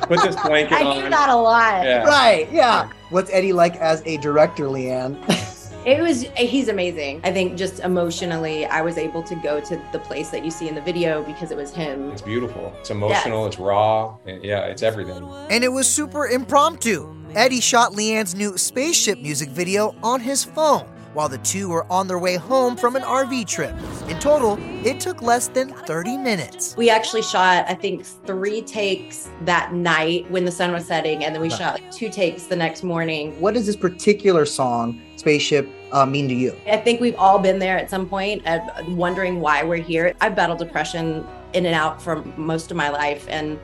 Put 0.03 0.23
this 0.23 0.37
blanket 0.37 0.75
I 0.75 0.85
on. 0.85 0.99
I 0.99 1.03
do 1.03 1.11
that 1.11 1.29
a 1.29 1.37
lot. 1.37 1.85
Yeah. 1.85 2.05
Right, 2.05 2.51
yeah. 2.53 2.91
What's 3.11 3.31
Eddie 3.33 3.53
like 3.53 3.77
as 3.77 4.03
a 4.07 4.17
director, 4.19 4.65
LeAnn? 4.65 5.17
It 5.87 6.03
was, 6.03 6.23
he's 6.37 6.69
amazing. 6.69 7.23
I 7.25 7.33
think 7.33 7.57
just 7.57 7.81
emotionally, 7.81 8.67
I 8.67 8.83
was 8.83 8.99
able 8.99 9.23
to 9.23 9.35
go 9.37 9.59
to 9.59 9.83
the 9.91 9.99
place 9.99 10.29
that 10.31 10.45
you 10.45 10.51
see 10.51 10.69
in 10.69 10.75
the 10.75 10.83
video 10.83 11.23
because 11.23 11.51
it 11.51 11.57
was 11.57 11.73
him. 11.73 12.11
It's 12.11 12.21
beautiful. 12.21 12.75
It's 12.81 12.91
emotional. 12.91 13.47
It's 13.47 13.59
raw. 13.59 14.19
and 14.27 14.45
yeah, 14.45 14.67
it's 14.67 14.83
everything. 14.83 15.27
And 15.49 15.65
it 15.65 15.73
was 15.73 15.89
super 15.89 16.27
impromptu. 16.27 17.17
Eddie 17.35 17.61
shot 17.61 17.93
LeAnn's 17.93 18.35
new 18.35 18.59
spaceship 18.59 19.21
music 19.21 19.49
video 19.49 19.95
on 20.03 20.21
his 20.21 20.45
phone 20.45 20.87
while 21.19 21.29
the 21.29 21.39
two 21.39 21.69
were 21.69 21.85
on 21.91 22.07
their 22.07 22.21
way 22.21 22.37
home 22.37 22.77
from 22.77 22.95
an 22.95 23.03
RV 23.03 23.45
trip. 23.45 23.75
In 24.09 24.21
total, 24.21 24.57
it 24.87 25.01
took 25.01 25.21
less 25.21 25.49
than 25.49 25.71
30 25.71 26.17
minutes. 26.17 26.77
We 26.77 26.91
actually 26.91 27.23
shot, 27.23 27.65
I 27.69 27.75
think, 27.75 28.05
three 28.05 28.63
takes 28.63 29.29
that 29.41 29.73
night 29.73 30.31
when 30.31 30.45
the 30.45 30.53
sun 30.53 30.71
was 30.71 30.87
setting, 30.87 31.25
and 31.25 31.35
then 31.35 31.43
we 31.43 31.49
Right. 31.49 31.59
shot 31.59 31.81
two 31.91 32.09
takes 32.09 32.45
the 32.45 32.55
next 32.55 32.85
morning. 32.85 33.35
What 33.41 33.55
does 33.55 33.67
this 33.67 33.75
particular 33.75 34.47
song, 34.47 35.01
Spaceship, 35.17 35.69
uh, 35.91 36.07
mean 36.07 36.29
to 36.29 36.35
you? 36.35 36.55
I 36.71 36.77
think 36.77 37.01
we've 37.01 37.17
all 37.19 37.41
been 37.41 37.59
there 37.59 37.77
at 37.77 37.91
some 37.91 38.07
point, 38.07 38.43
at 38.45 38.89
wondering 38.91 39.41
why 39.41 39.65
we're 39.65 39.83
here. 39.83 40.15
I've 40.21 40.37
battled 40.37 40.61
depression 40.61 41.27
in 41.53 41.67
and 41.67 41.75
out 41.75 42.01
for 42.01 42.23
most 42.37 42.71
of 42.71 42.77
my 42.77 42.91
life, 42.91 43.27
and 43.29 43.59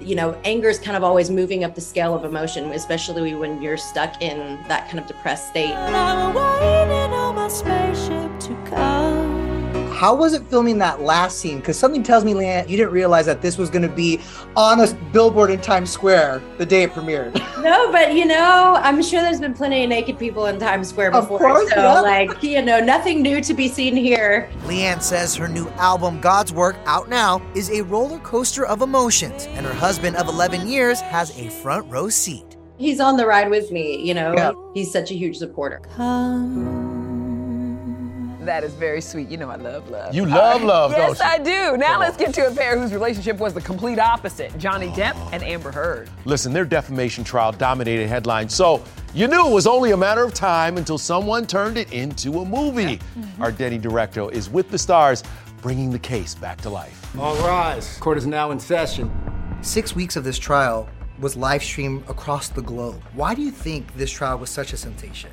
you 0.00 0.14
know, 0.14 0.38
anger 0.44 0.68
is 0.68 0.78
kind 0.78 0.96
of 0.96 1.04
always 1.04 1.30
moving 1.30 1.64
up 1.64 1.74
the 1.74 1.80
scale 1.80 2.14
of 2.14 2.24
emotion, 2.24 2.70
especially 2.72 3.34
when 3.34 3.62
you're 3.62 3.76
stuck 3.76 4.20
in 4.22 4.62
that 4.68 4.88
kind 4.88 4.98
of 4.98 5.06
depressed 5.06 5.48
state. 5.48 5.74
How 9.94 10.12
was 10.12 10.34
it 10.34 10.42
filming 10.48 10.78
that 10.78 11.02
last 11.02 11.38
scene? 11.38 11.58
Because 11.58 11.78
something 11.78 12.02
tells 12.02 12.24
me, 12.24 12.34
LeAnn, 12.34 12.68
you 12.68 12.76
didn't 12.76 12.92
realize 12.92 13.26
that 13.26 13.40
this 13.40 13.56
was 13.56 13.70
going 13.70 13.82
to 13.82 13.88
be 13.88 14.20
on 14.56 14.80
a 14.80 14.92
billboard 15.12 15.50
in 15.50 15.60
Times 15.60 15.88
Square 15.90 16.42
the 16.58 16.66
day 16.66 16.82
it 16.82 16.90
premiered. 16.90 17.32
No, 17.62 17.90
but 17.92 18.12
you 18.12 18.26
know, 18.26 18.76
I'm 18.82 19.00
sure 19.02 19.22
there's 19.22 19.40
been 19.40 19.54
plenty 19.54 19.84
of 19.84 19.88
naked 19.90 20.18
people 20.18 20.46
in 20.46 20.58
Times 20.58 20.88
Square 20.88 21.14
Of 21.14 21.24
before. 21.24 21.38
course, 21.38 21.70
so, 21.70 21.76
yeah. 21.76 22.00
like, 22.00 22.42
you 22.42 22.60
know, 22.60 22.80
nothing 22.80 23.22
new 23.22 23.40
to 23.40 23.54
be 23.54 23.68
seen 23.68 23.94
here. 23.96 24.50
LeAnn 24.64 25.00
says 25.00 25.36
her 25.36 25.48
new 25.48 25.68
album, 25.76 26.20
God's 26.20 26.52
Work, 26.52 26.76
out 26.86 27.08
now, 27.08 27.40
is 27.54 27.70
a 27.70 27.82
roller 27.84 28.18
coaster 28.18 28.66
of 28.66 28.82
emotions, 28.82 29.46
and 29.50 29.64
her 29.64 29.72
husband 29.72 30.16
of 30.16 30.26
11 30.28 30.66
years 30.66 31.00
has 31.00 31.38
a 31.38 31.48
front 31.48 31.90
row 31.90 32.08
seat. 32.08 32.56
He's 32.76 32.98
on 32.98 33.16
the 33.16 33.26
ride 33.26 33.48
with 33.48 33.70
me, 33.70 34.04
you 34.04 34.12
know. 34.12 34.34
Yeah. 34.34 34.52
He's 34.74 34.90
such 34.92 35.12
a 35.12 35.14
huge 35.14 35.36
supporter. 35.36 35.80
That 38.44 38.62
is 38.62 38.74
very 38.74 39.00
sweet. 39.00 39.28
You 39.28 39.38
know 39.38 39.48
I 39.48 39.56
love 39.56 39.88
love. 39.88 40.14
You 40.14 40.26
love 40.26 40.62
love, 40.62 40.92
Yes, 40.92 41.18
don't 41.18 41.26
you? 41.26 41.32
I 41.32 41.70
do. 41.70 41.76
Now 41.78 41.98
let's 41.98 42.16
get 42.16 42.34
to 42.34 42.46
a 42.48 42.54
pair 42.54 42.78
whose 42.78 42.92
relationship 42.92 43.38
was 43.38 43.54
the 43.54 43.60
complete 43.60 43.98
opposite 43.98 44.56
Johnny 44.58 44.88
Depp 44.88 45.16
and 45.32 45.42
Amber 45.42 45.72
Heard. 45.72 46.10
Listen, 46.26 46.52
their 46.52 46.66
defamation 46.66 47.24
trial 47.24 47.52
dominated 47.52 48.06
headlines, 48.06 48.54
so 48.54 48.84
you 49.14 49.28
knew 49.28 49.46
it 49.46 49.52
was 49.52 49.66
only 49.66 49.92
a 49.92 49.96
matter 49.96 50.22
of 50.22 50.34
time 50.34 50.76
until 50.76 50.98
someone 50.98 51.46
turned 51.46 51.78
it 51.78 51.90
into 51.92 52.40
a 52.40 52.44
movie. 52.44 52.98
Mm-hmm. 52.98 53.42
Our 53.42 53.50
Denny 53.50 53.78
Directo 53.78 54.30
is 54.30 54.50
with 54.50 54.70
the 54.70 54.78
stars, 54.78 55.22
bringing 55.62 55.90
the 55.90 55.98
case 55.98 56.34
back 56.34 56.60
to 56.62 56.68
life. 56.68 57.16
All 57.18 57.36
rise. 57.36 57.96
Court 57.98 58.18
is 58.18 58.26
now 58.26 58.50
in 58.50 58.60
session. 58.60 59.10
Six 59.62 59.94
weeks 59.96 60.16
of 60.16 60.24
this 60.24 60.38
trial 60.38 60.86
was 61.18 61.36
live 61.36 61.62
streamed 61.62 62.02
across 62.10 62.48
the 62.48 62.60
globe. 62.60 63.00
Why 63.14 63.34
do 63.34 63.40
you 63.40 63.50
think 63.50 63.94
this 63.94 64.10
trial 64.10 64.36
was 64.36 64.50
such 64.50 64.74
a 64.74 64.76
sensation? 64.76 65.30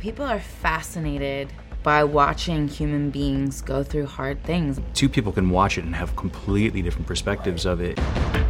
People 0.00 0.26
are 0.26 0.40
fascinated 0.40 1.52
by 1.82 2.04
watching 2.04 2.68
human 2.68 3.10
beings 3.10 3.62
go 3.62 3.82
through 3.82 4.06
hard 4.06 4.42
things. 4.44 4.80
Two 4.94 5.08
people 5.08 5.32
can 5.32 5.50
watch 5.50 5.78
it 5.78 5.84
and 5.84 5.94
have 5.94 6.14
completely 6.16 6.82
different 6.82 7.06
perspectives 7.06 7.66
of 7.66 7.80
it. 7.80 7.98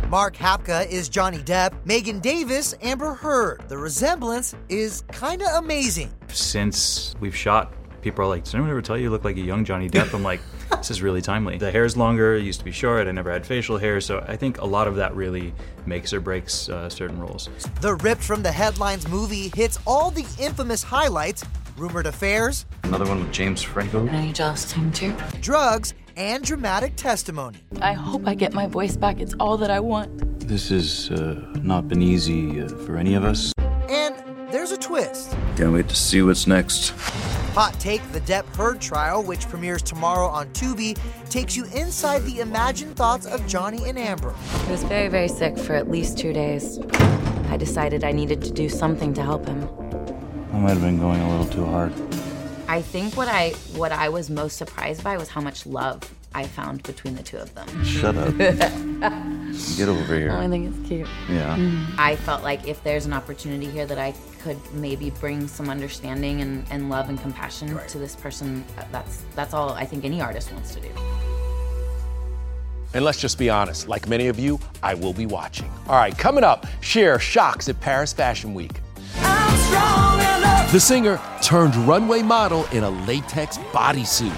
Mark 0.09 0.35
Hapka 0.35 0.91
is 0.91 1.09
Johnny 1.09 1.39
Depp, 1.39 1.73
Megan 1.85 2.19
Davis, 2.19 2.75
Amber 2.83 3.15
Heard. 3.15 3.63
The 3.69 3.79
resemblance 3.79 4.55
is 4.69 5.03
kind 5.13 5.41
of 5.41 5.49
amazing. 5.63 6.11
Since 6.29 7.15
we've 7.21 7.37
shot, 7.37 7.73
people 8.03 8.25
are 8.25 8.29
like, 8.29 8.45
Does 8.45 8.55
anyone 8.55 8.71
ever 8.71 8.83
tell 8.83 8.97
you 8.97 9.05
you 9.05 9.11
look 9.11 9.25
like 9.25 9.37
a 9.37 9.41
young 9.41 9.65
Johnny 9.65 9.89
Depp? 9.89 10.13
I'm 10.13 10.25
like, 10.25 10.41
This 10.79 10.91
is 10.91 11.03
really 11.03 11.21
timely. 11.21 11.59
The 11.59 11.71
hair's 11.71 11.97
longer, 11.97 12.35
it 12.35 12.43
used 12.43 12.59
to 12.61 12.65
be 12.65 12.73
short, 12.73 13.07
I 13.07 13.13
never 13.13 13.31
had 13.31 13.47
facial 13.47 13.77
hair, 13.77 14.01
so 14.01 14.25
I 14.27 14.35
think 14.35 14.61
a 14.61 14.65
lot 14.65 14.89
of 14.89 14.97
that 14.97 15.15
really 15.15 15.53
makes 15.87 16.13
or 16.13 16.21
breaks 16.21 16.69
uh, 16.69 16.89
certain 16.89 17.21
roles. 17.21 17.49
The 17.81 17.95
ripped 17.97 18.23
from 18.23 18.43
the 18.43 18.53
headlines 18.53 19.07
movie 19.09 19.51
hits 19.55 19.79
all 19.87 20.11
the 20.11 20.27
infamous 20.39 20.83
highlights 20.83 21.45
rumored 21.81 22.07
affairs, 22.07 22.67
Another 22.85 23.07
one 23.07 23.21
with 23.21 23.33
James 23.33 23.63
Franco. 23.63 24.07
Are 24.07 24.23
you 24.23 24.33
jealous 24.33 24.65
of 24.67 24.73
him 24.73 24.93
too? 24.93 25.15
drugs, 25.41 25.95
and 26.17 26.45
dramatic 26.45 26.95
testimony. 26.97 27.59
I 27.81 27.95
hope 27.95 28.27
I 28.27 28.35
get 28.35 28.53
my 28.53 28.67
voice 28.67 28.97
back. 28.97 29.19
It's 29.21 29.35
all 29.41 29.57
that 29.57 29.71
I 29.71 29.81
want. 29.81 30.41
This 30.47 30.69
has 30.69 31.11
uh, 31.11 31.41
not 31.63 31.89
been 31.89 32.03
easy 32.03 32.61
uh, 32.61 32.69
for 32.69 32.99
any 32.99 33.15
of 33.15 33.25
us. 33.25 33.53
And 33.89 34.15
there's 34.53 34.73
a 34.73 34.77
twist. 34.77 35.31
Can't 35.57 35.73
wait 35.73 35.89
to 35.89 35.97
see 35.97 36.21
what's 36.21 36.47
next. 36.47 36.91
Hot 37.55 37.73
Take, 37.81 38.03
the 38.13 38.21
Depp 38.21 38.45
Heard 38.57 38.81
trial, 38.81 39.23
which 39.23 39.49
premieres 39.49 39.83
tomorrow 39.83 40.29
on 40.29 40.49
Tubi, 40.51 40.99
takes 41.31 41.57
you 41.57 41.65
inside 41.75 42.21
the 42.25 42.41
imagined 42.41 42.95
thoughts 42.97 43.27
of 43.27 43.47
Johnny 43.47 43.89
and 43.89 43.99
Amber. 43.99 44.35
He 44.67 44.73
was 44.73 44.83
very, 44.85 45.09
very 45.09 45.29
sick 45.29 45.57
for 45.57 45.75
at 45.75 45.91
least 45.91 46.19
two 46.19 46.33
days. 46.33 46.79
I 47.49 47.57
decided 47.57 48.05
I 48.05 48.13
needed 48.13 48.43
to 48.43 48.53
do 48.53 48.69
something 48.69 49.15
to 49.15 49.23
help 49.23 49.47
him. 49.49 49.69
I 50.53 50.59
might 50.59 50.71
have 50.71 50.81
been 50.81 50.99
going 50.99 51.21
a 51.21 51.31
little 51.31 51.47
too 51.47 51.65
hard. 51.65 51.93
I 52.69 52.83
think 52.83 53.17
what 53.17 53.29
I 53.29 53.51
what 53.75 53.93
I 53.93 54.09
was 54.09 54.31
most 54.31 54.57
surprised 54.57 55.03
by 55.03 55.17
was 55.17 55.29
how 55.29 55.41
much 55.41 55.67
love 55.67 56.03
I 56.35 56.45
found 56.45 56.83
between 56.85 57.17
the 57.17 57.23
two 57.23 57.39
of 57.39 57.53
them. 57.55 57.85
Shut 57.85 58.17
up. 58.17 58.37
Get 59.77 59.89
over 59.89 60.17
here. 60.17 60.31
Oh, 60.33 60.39
I 60.39 60.49
think 60.49 60.71
it's 60.75 60.89
cute. 60.89 61.09
Yeah. 61.29 61.57
Mm. 61.57 61.87
I 61.99 62.15
felt 62.15 62.45
like 62.45 62.69
if 62.69 62.83
there's 62.85 63.07
an 63.07 63.13
opportunity 63.13 63.67
here 63.67 63.87
that 63.87 63.99
I 63.99 64.15
could 64.41 64.59
maybe 64.73 65.11
bring 65.11 65.49
some 65.49 65.69
understanding 65.69 66.41
and, 66.41 66.65
and 66.71 66.89
love 66.89 67.09
and 67.09 67.21
compassion 67.21 67.77
to 67.89 67.99
this 67.99 68.15
person, 68.15 68.65
that's 68.93 69.25
that's 69.35 69.55
all 69.55 69.71
I 69.71 69.85
think 69.85 70.05
any 70.05 70.21
artist 70.21 70.53
wants 70.53 70.75
to 70.75 70.81
do. 70.81 70.91
And 72.93 73.05
let's 73.05 73.19
just 73.19 73.39
be 73.39 73.51
honest, 73.51 73.89
like 73.89 74.09
many 74.09 74.29
of 74.29 74.39
you, 74.39 74.59
I 74.83 74.95
will 74.95 75.13
be 75.13 75.27
watching. 75.27 75.71
All 75.89 75.97
right, 75.97 76.17
coming 76.17 76.45
up, 76.45 76.67
Cher 76.81 77.19
shocks 77.19 77.69
at 77.69 77.81
Paris 77.81 78.13
Fashion 78.13 78.53
Week. 78.53 78.81
The 80.73 80.79
singer 80.79 81.21
turned 81.43 81.75
runway 81.75 82.23
model 82.23 82.65
in 82.67 82.85
a 82.85 82.91
latex 82.91 83.59
bodysuit. 83.73 84.31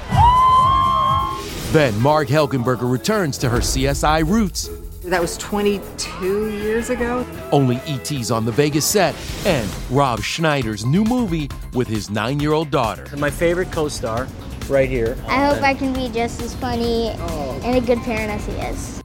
Then 1.72 2.00
Marg 2.00 2.28
Helgenberger 2.28 2.90
returns 2.90 3.36
to 3.36 3.50
her 3.50 3.58
CSI 3.58 4.26
roots. 4.26 4.70
That 5.04 5.20
was 5.20 5.36
22 5.36 6.48
years 6.48 6.88
ago. 6.88 7.26
Only 7.52 7.76
ET's 7.86 8.30
on 8.30 8.46
the 8.46 8.52
Vegas 8.52 8.86
set, 8.86 9.14
and 9.44 9.68
Rob 9.90 10.22
Schneider's 10.22 10.86
new 10.86 11.04
movie 11.04 11.50
with 11.74 11.86
his 11.86 12.08
nine 12.08 12.40
year 12.40 12.52
old 12.52 12.70
daughter. 12.70 13.14
My 13.18 13.28
favorite 13.28 13.70
co 13.70 13.88
star, 13.88 14.26
right 14.70 14.88
here. 14.88 15.18
I 15.28 15.44
hope 15.44 15.62
I 15.62 15.74
can 15.74 15.92
be 15.92 16.08
just 16.08 16.40
as 16.40 16.54
funny 16.54 17.12
oh. 17.18 17.60
and 17.62 17.76
a 17.76 17.86
good 17.86 17.98
parent 17.98 18.30
as 18.30 18.46
he 18.46 18.52
is. 18.54 19.01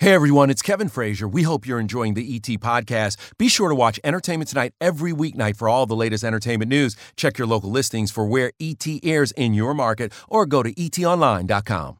Hey 0.00 0.14
everyone, 0.14 0.48
it's 0.48 0.62
Kevin 0.62 0.88
Frazier. 0.88 1.26
We 1.26 1.42
hope 1.42 1.66
you're 1.66 1.80
enjoying 1.80 2.14
the 2.14 2.36
ET 2.36 2.46
podcast. 2.60 3.16
Be 3.36 3.48
sure 3.48 3.68
to 3.68 3.74
watch 3.74 3.98
Entertainment 4.04 4.48
Tonight 4.48 4.72
every 4.80 5.12
weeknight 5.12 5.56
for 5.56 5.68
all 5.68 5.86
the 5.86 5.96
latest 5.96 6.22
entertainment 6.22 6.68
news. 6.68 6.94
Check 7.16 7.36
your 7.36 7.48
local 7.48 7.68
listings 7.68 8.12
for 8.12 8.24
where 8.24 8.52
ET 8.60 8.86
airs 9.02 9.32
in 9.32 9.54
your 9.54 9.74
market 9.74 10.12
or 10.28 10.46
go 10.46 10.62
to 10.62 10.72
etonline.com. 10.72 11.98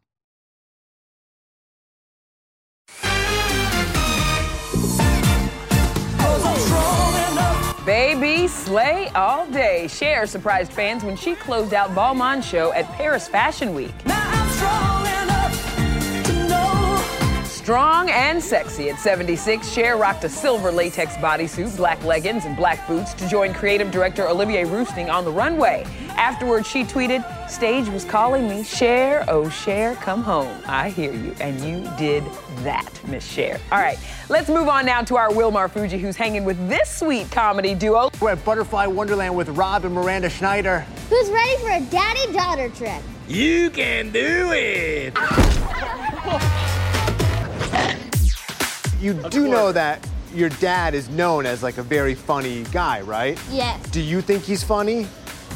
Baby 7.85 8.47
slay 8.47 9.09
all 9.17 9.45
day. 9.51 9.89
Cher 9.89 10.25
surprised 10.29 10.73
fans 10.73 11.03
when 11.03 11.17
she 11.17 11.35
closed 11.35 11.75
out 11.75 11.91
Balmain 11.97 12.45
show 12.45 12.73
at 12.75 12.85
Paris 12.93 13.27
Fashion 13.27 13.75
Week. 13.75 13.91
Strong 17.69 18.09
and 18.09 18.43
sexy 18.43 18.89
at 18.89 18.99
76, 18.99 19.69
Cher 19.69 19.99
rocked 19.99 20.25
a 20.25 20.29
silver 20.31 20.73
latex 20.73 21.17
bodysuit, 21.17 21.77
black 21.77 22.03
leggings, 22.03 22.47
and 22.47 22.57
black 22.57 22.89
boots 22.89 23.13
to 23.13 23.29
join 23.29 23.53
creative 23.53 23.91
director 23.91 24.27
Olivier 24.27 24.65
Rousteing 24.65 25.13
on 25.13 25.27
the 25.27 25.31
runway. 25.31 25.85
Afterwards, 26.17 26.67
she 26.67 26.83
tweeted, 26.83 27.23
Stage 27.47 27.87
was 27.91 28.07
calling 28.07 28.49
me, 28.49 28.65
Cher, 28.65 29.23
oh 29.29 29.51
Cher, 29.51 29.97
come 29.97 30.23
home. 30.23 30.63
I 30.65 30.89
hear 30.89 31.13
you. 31.13 31.35
And 31.41 31.61
you 31.61 31.87
did 31.99 32.25
that, 32.65 32.89
Miss 33.07 33.23
Cher. 33.23 33.61
All 33.71 33.81
right, 33.81 33.99
let's 34.31 34.49
move 34.49 34.69
on 34.69 34.87
now 34.87 35.03
to 35.03 35.19
our 35.19 35.31
Will 35.31 35.53
Marfuggi, 35.53 36.01
who's 36.01 36.17
hanging 36.17 36.47
with 36.47 36.71
this 36.71 36.91
sweet 36.91 37.31
comedy 37.31 37.75
duo. 37.75 38.09
We're 38.19 38.31
at 38.31 38.43
Butterfly 38.47 38.87
Wonderland 38.87 39.37
with 39.37 39.51
Rob 39.51 39.85
and 39.85 39.95
Miranda 39.95 40.31
Schneider. 40.31 40.87
Who's 41.11 41.29
ready 41.29 41.59
for 41.59 41.69
a 41.73 41.83
daddy 41.91 42.33
daughter 42.33 42.71
trip? 42.71 43.03
You 43.29 43.69
can 43.69 44.11
do 44.11 44.53
it! 44.55 45.13
You 49.01 49.15
do 49.31 49.47
know 49.47 49.71
that 49.71 50.05
your 50.35 50.49
dad 50.49 50.95
is 50.95 51.09
known 51.09 51.47
as 51.47 51.63
like 51.63 51.79
a 51.79 51.83
very 51.83 52.15
funny 52.15 52.65
guy, 52.73 53.01
right? 53.03 53.39
Yes. 53.51 53.81
Do 53.91 54.01
you 54.01 54.21
think 54.21 54.43
he's 54.43 54.65
funny? 54.65 55.07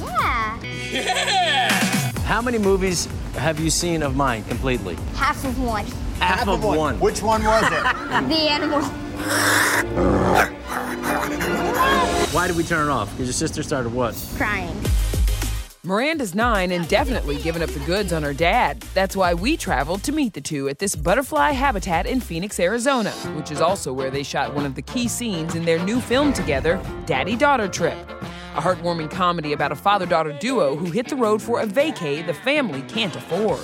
Yeah. 0.00 0.62
Yeah! 0.62 2.12
How 2.20 2.40
many 2.40 2.58
movies 2.58 3.08
have 3.34 3.58
you 3.58 3.68
seen 3.68 4.02
of 4.02 4.14
mine 4.14 4.44
completely? 4.44 4.94
Half 5.16 5.44
of 5.44 5.60
one. 5.60 5.86
Half, 6.20 6.46
of 6.46 6.62
one. 6.62 7.00
Which 7.00 7.20
one 7.20 7.42
was 7.42 7.64
it? 7.64 7.70
the 8.28 8.48
animal. 8.48 8.82
Why 12.32 12.46
did 12.46 12.56
we 12.56 12.62
turn 12.62 12.88
it 12.88 12.92
off? 12.92 13.10
Because 13.10 13.26
your 13.26 13.32
sister 13.32 13.64
started 13.64 13.92
what? 13.92 14.14
Crying. 14.36 14.80
Miranda's 15.84 16.32
nine 16.32 16.70
and 16.70 16.86
definitely 16.86 17.38
giving 17.38 17.60
up 17.60 17.68
the 17.70 17.80
goods 17.80 18.12
on 18.12 18.22
her 18.22 18.32
dad. 18.32 18.78
That's 18.94 19.16
why 19.16 19.34
we 19.34 19.56
traveled 19.56 20.04
to 20.04 20.12
meet 20.12 20.32
the 20.32 20.40
two 20.40 20.68
at 20.68 20.78
this 20.78 20.94
butterfly 20.94 21.50
habitat 21.50 22.06
in 22.06 22.20
Phoenix, 22.20 22.60
Arizona, 22.60 23.10
which 23.34 23.50
is 23.50 23.60
also 23.60 23.92
where 23.92 24.08
they 24.08 24.22
shot 24.22 24.54
one 24.54 24.64
of 24.64 24.76
the 24.76 24.82
key 24.82 25.08
scenes 25.08 25.56
in 25.56 25.64
their 25.64 25.84
new 25.84 26.00
film 26.00 26.32
together, 26.32 26.80
Daddy 27.04 27.34
Daughter 27.34 27.66
Trip. 27.66 27.98
A 28.54 28.60
heartwarming 28.60 29.10
comedy 29.10 29.54
about 29.54 29.72
a 29.72 29.74
father 29.74 30.06
daughter 30.06 30.32
duo 30.38 30.76
who 30.76 30.88
hit 30.88 31.08
the 31.08 31.16
road 31.16 31.42
for 31.42 31.60
a 31.60 31.66
vacay 31.66 32.24
the 32.24 32.34
family 32.34 32.82
can't 32.82 33.16
afford. 33.16 33.58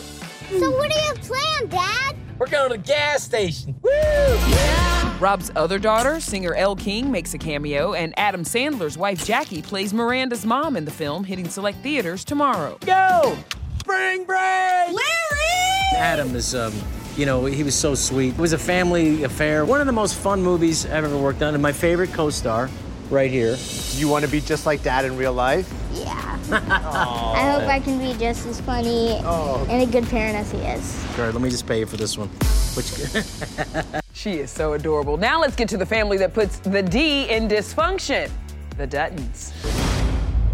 So 0.59 0.73
what 0.73 0.91
do 0.91 0.99
you 0.99 1.05
have 1.07 1.21
planned, 1.21 1.71
Dad? 1.71 2.17
We're 2.39 2.47
going 2.47 2.71
to 2.71 2.77
the 2.77 2.83
gas 2.83 3.25
station. 3.25 3.75
Woo! 3.83 3.91
Yeah. 3.91 5.19
Rob's 5.19 5.51
other 5.57 5.81
daughter, 5.81 6.21
singer 6.21 6.55
Elle 6.55 6.77
King, 6.77 7.11
makes 7.11 7.35
a 7.35 7.39
cameo, 7.39 7.95
and 7.95 8.15
Adam 8.17 8.45
Sandler's 8.45 8.97
wife 8.97 9.25
Jackie 9.25 9.61
plays 9.61 9.93
Miranda's 9.93 10.47
mom 10.47 10.77
in 10.77 10.85
the 10.85 10.91
film, 10.93 11.25
hitting 11.25 11.49
select 11.49 11.79
theaters 11.79 12.25
tomorrow. 12.25 12.79
Go! 12.87 13.37
Spring 13.81 14.25
break! 14.25 14.39
Larry! 14.39 15.97
Adam 15.97 16.37
is, 16.37 16.55
um, 16.55 16.73
you 17.17 17.27
know, 17.27 17.45
he 17.47 17.65
was 17.65 17.75
so 17.75 17.97
sweet. 17.97 18.35
It 18.35 18.39
was 18.39 18.53
a 18.53 18.59
family 18.59 19.25
affair. 19.25 19.65
One 19.65 19.81
of 19.81 19.87
the 19.89 19.93
most 19.93 20.15
fun 20.15 20.41
movies 20.41 20.87
I've 20.87 21.05
ever 21.05 21.19
worked 21.19 21.43
on, 21.43 21.55
and 21.55 21.63
my 21.63 21.73
favorite 21.73 22.13
co 22.13 22.31
star 22.31 22.71
right 23.11 23.31
here. 23.31 23.57
Do 23.57 23.99
you 23.99 24.09
want 24.09 24.25
to 24.25 24.31
be 24.31 24.41
just 24.41 24.67
like 24.67 24.83
dad 24.83 25.05
in 25.05 25.17
real 25.17 25.33
life? 25.33 25.73
Yeah. 25.93 26.39
I 26.51 27.51
hope 27.53 27.69
I 27.69 27.81
can 27.81 27.99
be 27.99 28.19
just 28.19 28.47
as 28.47 28.61
funny 28.61 29.19
oh. 29.25 29.67
and 29.69 29.83
a 29.83 29.87
good 29.87 30.09
parent 30.09 30.37
as 30.37 30.51
he 30.51 30.59
is. 30.59 31.05
All 31.19 31.25
right, 31.25 31.33
let 31.33 31.43
me 31.43 31.51
just 31.51 31.67
pay 31.67 31.81
you 31.81 31.87
for 31.87 31.97
this 31.97 32.17
one. 32.17 32.29
Which, 32.75 34.03
She 34.13 34.41
is 34.41 34.51
so 34.51 34.73
adorable. 34.73 35.17
Now 35.17 35.41
let's 35.41 35.55
get 35.55 35.69
to 35.69 35.77
the 35.77 35.87
family 35.87 36.17
that 36.19 36.35
puts 36.35 36.59
the 36.59 36.83
D 36.83 37.29
in 37.29 37.49
dysfunction 37.49 38.31
the 38.79 38.87
Duttons. 38.87 39.53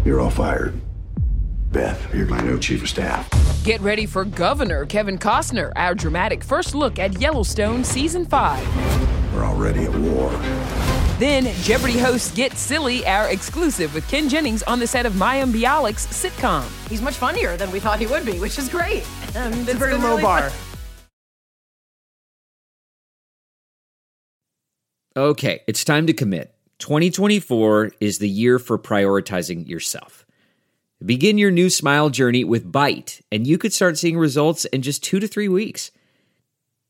You're 0.03 0.19
all 0.19 0.31
fired. 0.31 0.79
Beth, 1.71 2.13
you're 2.13 2.25
my 2.25 2.41
new 2.41 2.59
chief 2.59 2.81
of 2.81 2.89
staff. 2.89 3.29
Get 3.63 3.81
ready 3.81 4.05
for 4.05 4.25
Governor 4.25 4.85
Kevin 4.85 5.17
Costner, 5.17 5.71
our 5.75 5.95
dramatic 5.95 6.43
first 6.43 6.73
look 6.75 6.99
at 6.99 7.19
Yellowstone 7.19 7.83
Season 7.83 8.25
5. 8.25 9.33
We're 9.33 9.43
already 9.43 9.83
at 9.83 9.93
war. 9.95 10.94
Then 11.17 11.53
Jeopardy 11.61 11.97
host 11.97 12.35
Get 12.35 12.57
Silly, 12.57 13.05
our 13.07 13.29
exclusive 13.29 13.93
with 13.93 14.05
Ken 14.09 14.27
Jennings 14.27 14.63
on 14.63 14.79
the 14.79 14.87
set 14.87 15.05
of 15.05 15.13
Mayim 15.13 15.53
Bialik's 15.53 16.07
sitcom. 16.07 16.65
He's 16.89 17.01
much 17.01 17.15
funnier 17.15 17.55
than 17.55 17.71
we 17.71 17.79
thought 17.79 17.99
he 17.99 18.07
would 18.07 18.25
be, 18.25 18.37
which 18.39 18.59
is 18.59 18.67
great. 18.69 19.05
And 19.35 19.53
It's 19.53 19.73
a 19.73 19.77
very 19.77 19.95
low 19.95 20.11
really 20.11 20.21
bar. 20.21 20.49
fun. 20.49 20.59
Okay, 25.17 25.61
it's 25.67 25.83
time 25.83 26.07
to 26.07 26.13
commit. 26.13 26.53
2024 26.79 27.91
is 27.99 28.19
the 28.19 28.29
year 28.29 28.59
for 28.59 28.77
prioritizing 28.79 29.67
yourself. 29.67 30.25
Begin 31.05 31.37
your 31.37 31.51
new 31.51 31.69
smile 31.69 32.09
journey 32.09 32.45
with 32.45 32.71
Byte, 32.71 33.21
and 33.29 33.45
you 33.45 33.57
could 33.57 33.73
start 33.73 33.97
seeing 33.97 34.17
results 34.17 34.63
in 34.65 34.81
just 34.81 35.03
two 35.03 35.19
to 35.19 35.27
three 35.27 35.49
weeks. 35.49 35.91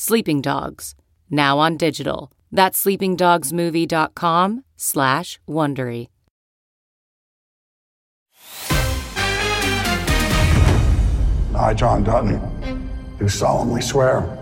Sleeping 0.00 0.40
Dogs, 0.40 0.94
now 1.28 1.58
on 1.58 1.76
digital. 1.76 2.30
That's 2.52 2.84
sleepingdogsmovie.com 2.84 4.62
slash 4.76 5.40
Wondery. 5.48 6.06
I, 11.56 11.74
John 11.74 12.04
Dutton, 12.04 12.40
do 13.18 13.28
solemnly 13.28 13.80
swear 13.80 14.38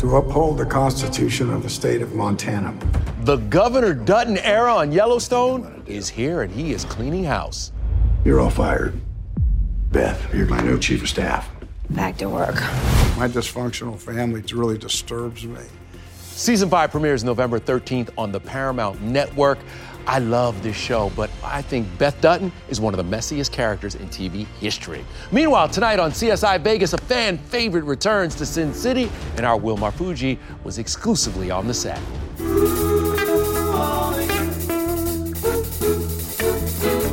to 0.00 0.16
uphold 0.16 0.58
the 0.58 0.66
Constitution 0.66 1.50
of 1.50 1.62
the 1.62 1.70
state 1.70 2.02
of 2.02 2.16
Montana. 2.16 2.76
The 3.20 3.36
Governor 3.36 3.94
Dutton 3.94 4.38
era 4.38 4.74
on 4.74 4.90
Yellowstone 4.90 5.84
is 5.86 6.08
here 6.08 6.42
and 6.42 6.52
he 6.52 6.72
is 6.72 6.84
cleaning 6.86 7.22
house. 7.22 7.70
You're 8.24 8.40
all 8.40 8.50
fired. 8.50 9.00
Beth, 9.92 10.34
you're 10.34 10.46
my 10.46 10.60
new 10.60 10.80
chief 10.80 11.02
of 11.02 11.08
staff. 11.08 11.48
Back 11.90 12.16
to 12.16 12.28
work. 12.28 12.56
My 13.18 13.26
dysfunctional 13.26 13.98
family 13.98 14.44
really 14.54 14.78
disturbs 14.78 15.44
me. 15.44 15.58
Season 16.20 16.70
5 16.70 16.92
premieres 16.92 17.24
November 17.24 17.58
13th 17.58 18.10
on 18.16 18.30
the 18.30 18.38
Paramount 18.38 19.02
Network. 19.02 19.58
I 20.06 20.20
love 20.20 20.62
this 20.62 20.76
show, 20.76 21.10
but 21.16 21.28
I 21.42 21.60
think 21.60 21.88
Beth 21.98 22.20
Dutton 22.20 22.52
is 22.68 22.80
one 22.80 22.94
of 22.94 22.98
the 22.98 23.16
messiest 23.16 23.50
characters 23.50 23.96
in 23.96 24.06
TV 24.06 24.46
history. 24.60 25.04
Meanwhile, 25.32 25.70
tonight 25.70 25.98
on 25.98 26.12
CSI 26.12 26.60
Vegas, 26.60 26.92
a 26.92 26.96
fan 26.96 27.38
favorite 27.38 27.82
returns 27.82 28.36
to 28.36 28.46
Sin 28.46 28.72
City, 28.72 29.10
and 29.36 29.44
our 29.44 29.56
Will 29.56 29.76
Marfuggi 29.76 30.38
was 30.62 30.78
exclusively 30.78 31.50
on 31.50 31.66
the 31.66 31.74
set. 31.74 32.00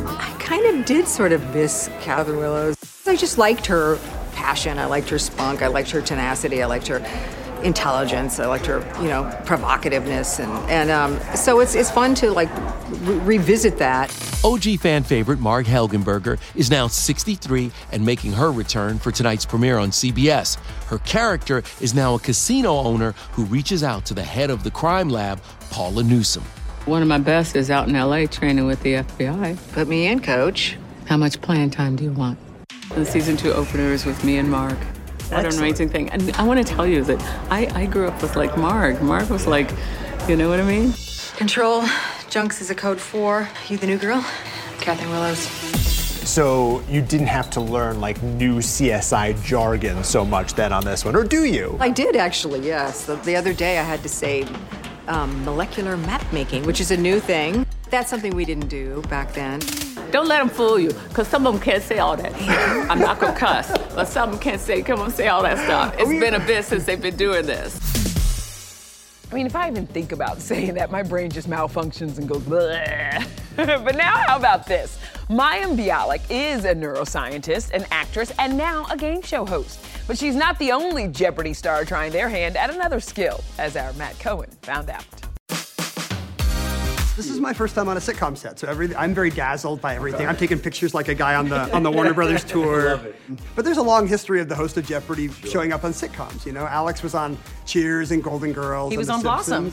I 0.07 0.35
kind 0.37 0.67
of 0.67 0.85
did 0.85 1.07
sort 1.07 1.31
of 1.31 1.43
miss 1.51 1.89
Catherine 2.01 2.37
Willows. 2.37 2.77
I 3.07 3.15
just 3.15 3.39
liked 3.39 3.65
her 3.65 3.97
passion. 4.45 4.77
I 4.77 4.85
liked 4.85 5.09
her 5.09 5.17
spunk. 5.17 5.63
I 5.63 5.67
liked 5.67 5.89
her 5.89 6.01
tenacity. 6.01 6.61
I 6.61 6.67
liked 6.67 6.85
her 6.87 7.03
intelligence. 7.63 8.39
I 8.39 8.45
liked 8.45 8.67
her, 8.67 8.79
you 9.01 9.07
know, 9.07 9.23
provocativeness, 9.43 10.39
and 10.39 10.51
and 10.69 10.91
um, 10.91 11.19
so 11.35 11.61
it's 11.61 11.73
it's 11.73 11.89
fun 11.89 12.13
to 12.15 12.29
like 12.29 12.49
re- 13.07 13.37
revisit 13.37 13.79
that. 13.79 14.13
OG 14.43 14.79
fan 14.79 15.01
favorite 15.01 15.39
Marg 15.39 15.65
Helgenberger 15.65 16.39
is 16.53 16.69
now 16.69 16.85
63 16.85 17.71
and 17.91 18.05
making 18.05 18.33
her 18.33 18.51
return 18.51 18.99
for 18.99 19.11
tonight's 19.11 19.47
premiere 19.47 19.79
on 19.79 19.89
CBS. 19.89 20.57
Her 20.89 20.99
character 20.99 21.63
is 21.81 21.95
now 21.95 22.13
a 22.13 22.19
casino 22.19 22.75
owner 22.75 23.13
who 23.31 23.45
reaches 23.45 23.83
out 23.83 24.05
to 24.05 24.13
the 24.13 24.23
head 24.23 24.51
of 24.51 24.63
the 24.63 24.69
crime 24.69 25.09
lab, 25.09 25.41
Paula 25.71 26.03
Newsome. 26.03 26.43
One 26.85 27.01
of 27.01 27.07
my 27.07 27.17
best 27.17 27.55
is 27.55 27.71
out 27.71 27.87
in 27.87 27.95
LA 27.95 28.27
training 28.27 28.67
with 28.67 28.83
the 28.83 28.93
FBI. 28.93 29.57
Put 29.71 29.87
me 29.87 30.05
in, 30.05 30.19
coach. 30.19 30.77
How 31.07 31.17
much 31.17 31.41
playing 31.41 31.71
time 31.71 31.95
do 31.95 32.03
you 32.03 32.11
want? 32.11 32.37
The 32.93 33.05
season 33.05 33.35
two 33.35 33.51
opener 33.51 33.91
is 33.91 34.05
with 34.05 34.23
me 34.23 34.37
and 34.37 34.49
Mark. 34.49 34.77
What 35.29 35.45
an 35.45 35.57
amazing 35.57 35.89
thing. 35.89 36.09
And 36.11 36.31
I 36.35 36.43
want 36.43 36.65
to 36.65 36.73
tell 36.73 36.85
you 36.85 37.03
that 37.05 37.19
I, 37.51 37.67
I 37.73 37.85
grew 37.87 38.07
up 38.07 38.21
with 38.21 38.35
like 38.35 38.57
Mark. 38.57 39.01
Mark 39.01 39.29
was 39.29 39.47
like, 39.47 39.71
you 40.29 40.37
know 40.37 40.49
what 40.49 40.59
I 40.59 40.63
mean? 40.63 40.93
Control. 41.35 41.83
Junks 42.29 42.61
is 42.61 42.69
a 42.69 42.75
code 42.75 43.01
four. 43.01 43.49
You 43.67 43.77
the 43.77 43.87
new 43.87 43.97
girl? 43.97 44.23
Catherine 44.79 45.09
Willows. 45.09 45.39
So 45.39 46.83
you 46.89 47.01
didn't 47.01 47.27
have 47.27 47.49
to 47.51 47.61
learn 47.61 48.01
like 48.01 48.21
new 48.21 48.57
CSI 48.59 49.43
jargon 49.43 50.03
so 50.03 50.23
much 50.23 50.53
then 50.53 50.71
on 50.71 50.83
this 50.83 51.03
one, 51.03 51.15
or 51.15 51.23
do 51.23 51.45
you? 51.45 51.77
I 51.79 51.89
did 51.89 52.15
actually, 52.15 52.65
yes. 52.65 53.05
The, 53.05 53.15
the 53.17 53.35
other 53.35 53.53
day 53.53 53.79
I 53.79 53.83
had 53.83 54.01
to 54.03 54.09
say 54.09 54.47
um, 55.07 55.43
molecular 55.43 55.97
map 55.97 56.31
making, 56.33 56.63
which 56.65 56.81
is 56.81 56.91
a 56.91 56.97
new 56.97 57.19
thing. 57.19 57.65
That's 57.89 58.09
something 58.09 58.35
we 58.35 58.45
didn't 58.45 58.67
do 58.67 59.01
back 59.03 59.33
then. 59.33 59.61
Don't 60.11 60.27
let 60.27 60.39
them 60.39 60.49
fool 60.49 60.79
you, 60.79 60.91
because 61.09 61.27
some 61.27 61.45
of 61.45 61.53
them 61.53 61.61
can't 61.61 61.83
say 61.83 61.99
all 61.99 62.15
that. 62.17 62.33
I'm 62.89 62.99
not 62.99 63.19
going 63.19 63.33
to 63.33 63.39
cuss, 63.39 63.69
but 63.93 64.05
some 64.07 64.29
of 64.29 64.35
them 64.35 64.41
can't 64.41 64.61
say, 64.61 64.81
come 64.81 64.99
on, 64.99 65.11
say 65.11 65.27
all 65.27 65.43
that 65.43 65.57
stuff. 65.57 65.95
It's 65.97 66.09
been 66.09 66.35
a 66.35 66.39
bit 66.39 66.65
since 66.65 66.85
they've 66.85 67.01
been 67.01 67.15
doing 67.17 67.45
this. 67.45 67.79
I 69.31 69.35
mean, 69.35 69.45
if 69.45 69.55
I 69.55 69.67
even 69.67 69.87
think 69.87 70.11
about 70.11 70.39
saying 70.39 70.75
that, 70.75 70.91
my 70.91 71.03
brain 71.03 71.29
just 71.29 71.49
malfunctions 71.49 72.17
and 72.17 72.27
goes, 72.29 72.43
Bleh. 72.43 73.27
but 73.55 73.95
now, 73.95 74.17
how 74.17 74.37
about 74.37 74.65
this? 74.67 74.99
Mayim 75.29 75.75
Bialik 75.75 76.21
is 76.29 76.65
a 76.65 76.73
neuroscientist, 76.75 77.71
an 77.71 77.85
actress, 77.91 78.31
and 78.39 78.57
now 78.57 78.85
a 78.91 78.97
game 78.97 79.21
show 79.21 79.45
host. 79.45 79.79
But 80.07 80.17
she's 80.17 80.35
not 80.35 80.57
the 80.59 80.71
only 80.71 81.07
Jeopardy 81.07 81.53
star 81.53 81.83
trying 81.83 82.11
their 82.11 82.29
hand 82.29 82.55
at 82.55 82.69
another 82.69 82.99
skill, 82.99 83.43
as 83.57 83.75
our 83.75 83.91
Matt 83.93 84.17
Cohen 84.19 84.49
found 84.61 84.89
out. 84.89 85.05
This 87.15 87.29
is 87.29 87.39
my 87.39 87.53
first 87.53 87.75
time 87.75 87.87
on 87.87 87.95
a 87.95 88.01
sitcom 88.01 88.35
set, 88.35 88.59
so 88.59 88.67
every, 88.67 88.93
I'm 88.93 89.13
very 89.13 89.29
dazzled 89.29 89.79
by 89.79 89.95
everything. 89.95 90.27
I'm 90.27 90.35
taking 90.35 90.59
pictures 90.59 90.93
like 90.93 91.07
a 91.07 91.15
guy 91.15 91.35
on 91.35 91.47
the 91.47 91.73
on 91.73 91.81
the 91.81 91.89
Warner 91.89 92.13
Brothers 92.19 92.43
tour. 92.43 92.99
But 93.55 93.63
there's 93.63 93.77
a 93.77 93.83
long 93.83 94.05
history 94.05 94.41
of 94.41 94.49
the 94.49 94.55
host 94.55 94.75
of 94.75 94.85
Jeopardy 94.85 95.29
showing 95.29 95.71
up 95.71 95.85
on 95.85 95.93
sitcoms. 95.93 96.45
You 96.45 96.51
know, 96.51 96.65
Alex 96.65 97.01
was 97.01 97.15
on 97.15 97.37
Cheers 97.65 98.11
and 98.11 98.21
Golden 98.21 98.51
Girls. 98.51 98.91
He 98.91 98.95
and 98.95 98.99
was 98.99 99.07
The 99.07 99.13
on 99.13 99.21
Blossom. 99.21 99.71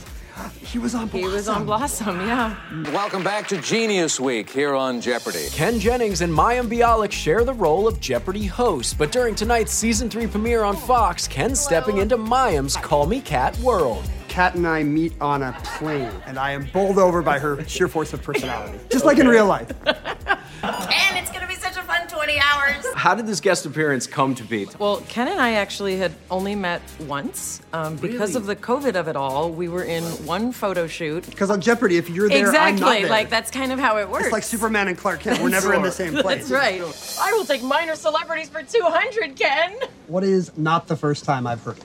He 0.61 0.79
was 0.79 0.95
on 0.95 1.09
He 1.09 1.25
was 1.25 1.49
on 1.49 1.67
Blossom, 1.67 2.17
yeah. 2.21 2.57
Welcome 2.93 3.25
back 3.25 3.49
to 3.49 3.61
Genius 3.61 4.21
Week 4.21 4.49
here 4.49 4.75
on 4.75 5.01
Jeopardy. 5.01 5.49
Ken 5.51 5.81
Jennings 5.81 6.21
and 6.21 6.33
Mayim 6.33 6.69
Bialik 6.69 7.11
share 7.11 7.45
the 7.45 7.53
role 7.53 7.89
of 7.89 8.01
Jeopardy 8.01 8.47
host, 8.47 8.97
but 8.97 9.11
during 9.11 9.35
tonight's 9.35 9.73
season 9.73 10.09
three 10.09 10.29
premiere 10.29 10.63
on 10.63 10.77
Fox, 10.77 11.27
Ken's 11.27 11.61
stepping 11.61 11.99
into 11.99 12.17
Mayim's 12.17 12.77
Call 12.77 13.07
Me 13.07 13.21
Kat 13.21 13.59
world. 13.59 14.09
Kat 14.33 14.55
and 14.55 14.66
I 14.66 14.83
meet 14.83 15.12
on 15.21 15.42
a 15.42 15.53
plane, 15.62 16.11
and 16.25 16.38
I 16.38 16.53
am 16.53 16.64
bowled 16.73 16.97
over 16.97 17.21
by 17.21 17.38
her 17.38 17.62
sheer 17.68 17.87
force 17.87 18.14
of 18.14 18.23
personality, 18.23 18.79
just 18.90 19.05
like 19.05 19.18
in 19.18 19.29
real 19.29 19.45
life. 19.45 19.71
And 19.85 21.18
it's 21.18 21.31
gonna 21.31 21.47
be 21.47 21.55
such 21.55 21.77
a 21.77 21.83
fun 21.83 22.07
20 22.09 22.38
hours. 22.40 22.87
How 22.95 23.14
did 23.14 23.27
this 23.27 23.40
guest 23.40 23.66
appearance 23.66 24.07
come 24.07 24.35
to 24.37 24.42
be? 24.42 24.66
Well, 24.79 25.03
Ken 25.07 25.29
and 25.29 25.38
I 25.38 25.53
actually 25.57 25.99
had 25.99 26.12
only 26.31 26.55
met 26.55 26.81
once. 27.01 27.61
Um, 27.75 27.97
because 27.97 28.31
Really? 28.31 28.37
of 28.37 28.47
the 28.47 28.57
COVID 28.57 28.95
of 28.95 29.07
it 29.09 29.16
all, 29.16 29.51
we 29.51 29.68
were 29.68 29.85
in 29.85 30.03
one 30.25 30.51
photo 30.51 30.87
shoot. 30.87 31.27
Because 31.29 31.51
on 31.51 31.61
Jeopardy, 31.61 31.99
if 31.99 32.09
you're 32.09 32.31
there, 32.31 32.38
I'm 32.49 32.75
exactly. 32.75 32.81
not 32.81 32.92
there. 33.01 33.11
Like, 33.11 33.29
that's 33.29 33.51
kind 33.51 33.71
of 33.71 33.79
how 33.79 33.99
it 33.99 34.09
works. 34.09 34.25
It's 34.25 34.33
like 34.33 34.45
Superman 34.45 34.88
and 34.88 34.97
Clark 34.97 35.21
Kent. 35.21 35.42
We're 35.42 35.51
never 35.51 35.75
in 35.75 35.83
the 35.83 35.92
same 35.92 36.14
place. 36.14 36.49
That's 36.49 36.51
right. 36.51 36.81
I 37.21 37.33
will 37.35 37.45
take 37.45 37.62
minor 37.62 37.97
celebrities 37.97 38.49
for 38.49 38.62
200, 38.62 39.37
Ken. 39.37 39.77
What 40.07 40.25
is 40.25 40.57
not 40.57 40.87
the 40.88 40.97
first 40.97 41.27
time 41.27 41.47
I've 41.47 41.62
heard? 41.62 41.77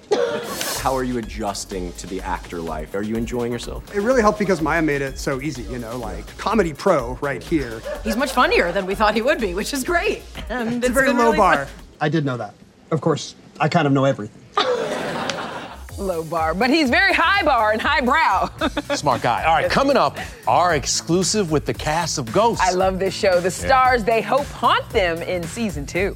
How 0.88 0.96
are 0.96 1.04
you 1.04 1.18
adjusting 1.18 1.92
to 1.98 2.08
the 2.08 2.22
actor 2.22 2.62
life? 2.62 2.96
Are 2.96 3.02
you 3.02 3.18
enjoying 3.18 3.52
yourself? 3.52 3.94
It 3.94 4.00
really 4.00 4.22
helped 4.22 4.40
because 4.40 4.62
Maya 4.62 4.82
made 4.82 5.02
it 5.02 5.20
so 5.20 5.42
easy, 5.42 5.64
you 5.64 5.80
know, 5.80 5.98
like 5.98 6.26
comedy 6.38 6.74
pro 6.74 7.16
right 7.16 7.44
here. 7.44 7.82
He's 8.06 8.16
much 8.16 8.32
funnier 8.32 8.72
than 8.72 8.86
we 8.86 8.96
thought 8.96 9.14
he 9.14 9.22
would 9.22 9.42
be, 9.42 9.54
which 9.54 9.74
is 9.74 9.84
great. 9.84 10.22
And 10.48 10.76
It's 10.82 10.88
a 10.88 10.94
very 10.94 11.12
low 11.12 11.26
really 11.26 11.38
bar. 11.40 11.66
fun. 11.66 11.84
I 12.00 12.08
did 12.08 12.24
know 12.24 12.38
that. 12.38 12.54
Of 12.90 13.02
course, 13.02 13.36
I 13.60 13.68
kind 13.68 13.86
of 13.86 13.92
know 13.92 14.06
everything. 14.06 14.42
Low 15.98 16.24
bar, 16.24 16.54
but 16.54 16.70
he's 16.70 16.90
very 16.90 17.12
high 17.12 17.44
bar 17.44 17.74
and 17.74 17.82
high 17.82 18.00
brow. 18.00 18.50
Smart 18.96 19.22
guy. 19.22 19.44
All 19.44 19.56
right, 19.56 19.70
coming 19.70 19.98
up, 19.98 20.18
our 20.48 20.74
exclusive 20.76 21.52
with 21.52 21.66
the 21.66 21.74
cast 21.74 22.18
of 22.18 22.32
Ghosts. 22.32 22.64
I 22.66 22.72
love 22.72 22.98
this 22.98 23.14
show. 23.14 23.42
The 23.42 23.52
stars 23.52 24.06
they 24.06 24.22
hope 24.22 24.46
haunt 24.46 24.90
them 24.92 25.22
in 25.22 25.44
season 25.44 25.86
two. 25.86 26.16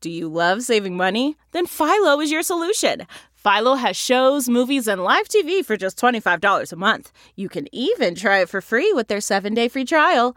Do 0.00 0.10
you 0.10 0.28
love 0.28 0.62
saving 0.62 0.96
money? 0.96 1.36
Then 1.50 1.66
Philo 1.66 2.20
is 2.20 2.30
your 2.30 2.44
solution. 2.44 3.04
Philo 3.34 3.74
has 3.74 3.96
shows, 3.96 4.48
movies, 4.48 4.86
and 4.86 5.02
live 5.02 5.28
TV 5.28 5.64
for 5.64 5.76
just 5.76 5.98
$25 5.98 6.72
a 6.72 6.76
month. 6.76 7.10
You 7.34 7.48
can 7.48 7.66
even 7.72 8.14
try 8.14 8.38
it 8.38 8.48
for 8.48 8.60
free 8.60 8.92
with 8.92 9.08
their 9.08 9.20
seven 9.20 9.54
day 9.54 9.66
free 9.66 9.84
trial. 9.84 10.36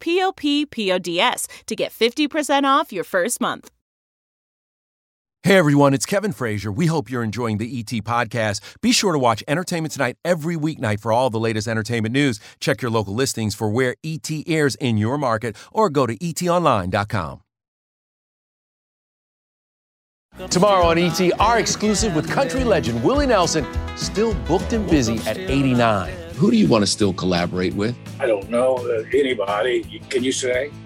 p-o-p-p-o-d-s 0.00 1.48
to 1.66 1.76
get 1.76 1.92
50% 1.92 2.64
off 2.64 2.92
your 2.92 3.04
first 3.04 3.40
month. 3.40 3.70
Hey 5.46 5.58
everyone, 5.58 5.94
it's 5.94 6.06
Kevin 6.06 6.32
Frazier. 6.32 6.72
We 6.72 6.86
hope 6.86 7.08
you're 7.08 7.22
enjoying 7.22 7.58
the 7.58 7.78
ET 7.78 8.02
podcast. 8.02 8.60
Be 8.80 8.90
sure 8.90 9.12
to 9.12 9.18
watch 9.18 9.44
Entertainment 9.46 9.92
Tonight 9.92 10.16
every 10.24 10.56
weeknight 10.56 10.98
for 10.98 11.12
all 11.12 11.30
the 11.30 11.38
latest 11.38 11.68
entertainment 11.68 12.12
news. 12.12 12.40
Check 12.58 12.82
your 12.82 12.90
local 12.90 13.14
listings 13.14 13.54
for 13.54 13.70
where 13.70 13.94
ET 14.02 14.28
airs 14.48 14.74
in 14.74 14.96
your 14.96 15.16
market 15.18 15.56
or 15.70 15.88
go 15.88 16.04
to 16.04 16.18
etonline.com. 16.18 17.42
Tomorrow 20.50 20.86
on 20.86 20.98
ET, 20.98 21.40
our 21.40 21.60
exclusive 21.60 22.16
with 22.16 22.28
country 22.28 22.64
legend 22.64 23.04
Willie 23.04 23.26
Nelson, 23.26 23.64
still 23.96 24.34
booked 24.48 24.72
and 24.72 24.90
busy 24.90 25.18
at 25.28 25.38
89. 25.38 26.12
Who 26.34 26.50
do 26.50 26.56
you 26.56 26.66
want 26.66 26.82
to 26.82 26.86
still 26.88 27.12
collaborate 27.12 27.74
with? 27.74 27.96
I 28.18 28.26
don't 28.26 28.48
know 28.50 28.76
uh, 28.78 29.04
anybody. 29.12 30.00
Can 30.10 30.24
you 30.24 30.32
say? 30.32 30.70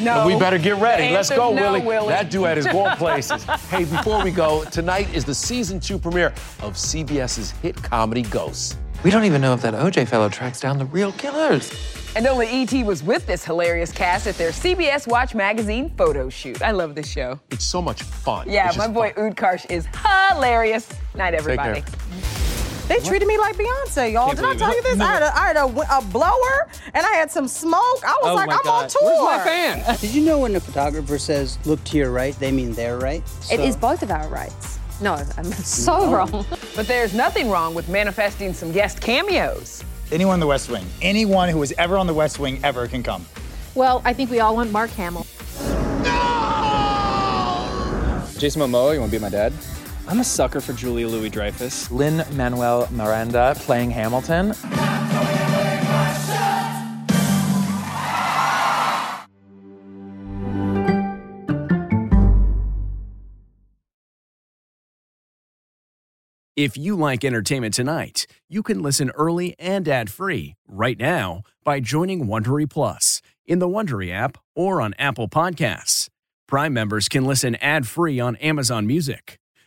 No. 0.00 0.24
we 0.26 0.38
better 0.38 0.58
get 0.58 0.76
ready. 0.76 1.08
The 1.08 1.12
Let's 1.14 1.30
go, 1.30 1.52
no, 1.54 1.62
Willie. 1.62 1.80
Willie. 1.80 2.08
That 2.08 2.30
duet 2.30 2.58
is 2.58 2.66
going 2.66 2.96
places. 2.98 3.44
hey, 3.70 3.84
before 3.84 4.22
we 4.22 4.30
go, 4.30 4.64
tonight 4.64 5.12
is 5.14 5.24
the 5.24 5.34
season 5.34 5.80
two 5.80 5.98
premiere 5.98 6.28
of 6.60 6.74
CBS's 6.74 7.52
hit 7.62 7.80
comedy 7.82 8.22
Ghosts. 8.22 8.76
We 9.02 9.10
don't 9.10 9.24
even 9.24 9.40
know 9.40 9.52
if 9.54 9.62
that 9.62 9.74
OJ 9.74 10.06
fellow 10.08 10.28
tracks 10.28 10.60
down 10.60 10.78
the 10.78 10.86
real 10.86 11.12
killers. 11.12 11.72
And 12.16 12.26
only 12.26 12.48
E.T. 12.48 12.84
was 12.84 13.02
with 13.02 13.26
this 13.26 13.44
hilarious 13.44 13.90
cast 13.92 14.26
at 14.26 14.36
their 14.36 14.50
CBS 14.50 15.06
Watch 15.06 15.34
magazine 15.34 15.92
photo 15.96 16.28
shoot. 16.30 16.62
I 16.62 16.70
love 16.70 16.94
this 16.94 17.08
show. 17.10 17.40
It's 17.50 17.64
so 17.64 17.82
much 17.82 18.02
fun. 18.02 18.48
Yeah, 18.48 18.68
It's 18.68 18.76
my 18.78 18.84
just 18.84 18.94
boy 18.94 19.12
Utkarsh 19.16 19.70
is 19.70 19.86
hilarious. 20.30 20.88
Night, 21.14 21.32
Take 21.32 21.44
care. 21.44 21.60
everybody. 21.60 22.43
They 22.88 22.98
treated 23.00 23.26
me 23.26 23.38
like 23.38 23.56
Beyonce, 23.56 24.12
y'all. 24.12 24.26
Can't 24.26 24.36
Did 24.38 24.44
I 24.44 24.54
tell 24.56 24.70
it. 24.70 24.76
you 24.76 24.82
this? 24.82 24.96
No. 24.98 25.06
I 25.06 25.12
had, 25.14 25.22
a, 25.22 25.36
I 25.38 25.46
had 25.46 25.56
a, 25.56 25.98
a 25.98 26.02
blower 26.12 26.68
and 26.92 27.06
I 27.06 27.12
had 27.14 27.30
some 27.30 27.48
smoke. 27.48 27.80
I 28.04 28.14
was 28.22 28.30
Oh 28.30 28.34
like, 28.34 28.50
I'm 28.50 28.60
God. 28.62 28.82
on 28.84 28.88
tour. 28.90 29.02
Where's 29.04 29.38
my 29.38 29.44
fan? 29.44 29.96
Did 30.00 30.14
you 30.14 30.22
know 30.22 30.38
when 30.40 30.54
a 30.54 30.60
photographer 30.60 31.18
says 31.18 31.58
look 31.66 31.82
to 31.84 31.96
your 31.96 32.10
right, 32.10 32.38
they 32.38 32.52
mean 32.52 32.72
their 32.74 32.98
right? 32.98 33.22
It 33.50 33.56
So- 33.56 33.62
is 33.62 33.74
both 33.76 34.02
of 34.02 34.10
our 34.10 34.28
rights. 34.28 34.78
No, 35.00 35.14
I'm 35.38 35.44
so 35.52 36.10
wrong. 36.12 36.44
But 36.76 36.86
there's 36.86 37.14
nothing 37.14 37.48
wrong 37.50 37.74
with 37.74 37.88
manifesting 37.88 38.52
some 38.52 38.70
guest 38.70 39.00
cameos. 39.00 39.82
Anyone 40.12 40.34
on 40.34 40.40
the 40.40 40.46
West 40.46 40.70
Wing, 40.70 40.84
anyone 41.00 41.48
who 41.48 41.58
was 41.58 41.72
ever 41.78 41.96
on 41.96 42.06
the 42.06 42.14
West 42.14 42.38
Wing 42.38 42.60
ever 42.62 42.86
can 42.86 43.02
come. 43.02 43.24
Well, 43.74 44.02
I 44.04 44.12
think 44.12 44.30
we 44.30 44.40
all 44.40 44.54
want 44.56 44.70
Mark 44.70 44.90
Hamill. 44.90 45.26
Jason 48.38 48.60
Momoa, 48.60 48.92
you 48.94 49.00
want 49.00 49.10
to 49.10 49.18
be 49.18 49.22
my 49.22 49.30
dad? 49.30 49.52
I'm 50.06 50.20
a 50.20 50.24
sucker 50.24 50.60
for 50.60 50.74
Julia 50.74 51.08
Louis 51.08 51.30
Dreyfus. 51.30 51.90
Lynn 51.90 52.24
Manuel 52.36 52.88
Miranda 52.92 53.54
playing 53.58 53.90
Hamilton. 53.90 54.54
If 66.56 66.76
you 66.76 66.94
like 66.94 67.24
entertainment 67.24 67.74
tonight, 67.74 68.28
you 68.48 68.62
can 68.62 68.80
listen 68.80 69.10
early 69.16 69.56
and 69.58 69.88
ad-free 69.88 70.54
right 70.68 70.96
now 70.96 71.42
by 71.64 71.80
joining 71.80 72.26
Wondery 72.26 72.70
Plus 72.70 73.20
in 73.44 73.58
the 73.58 73.66
Wondery 73.66 74.12
app 74.12 74.38
or 74.54 74.80
on 74.80 74.94
Apple 74.96 75.28
Podcasts. 75.28 76.08
Prime 76.46 76.72
members 76.72 77.08
can 77.08 77.24
listen 77.24 77.56
ad-free 77.56 78.20
on 78.20 78.36
Amazon 78.36 78.86
Music. 78.86 79.40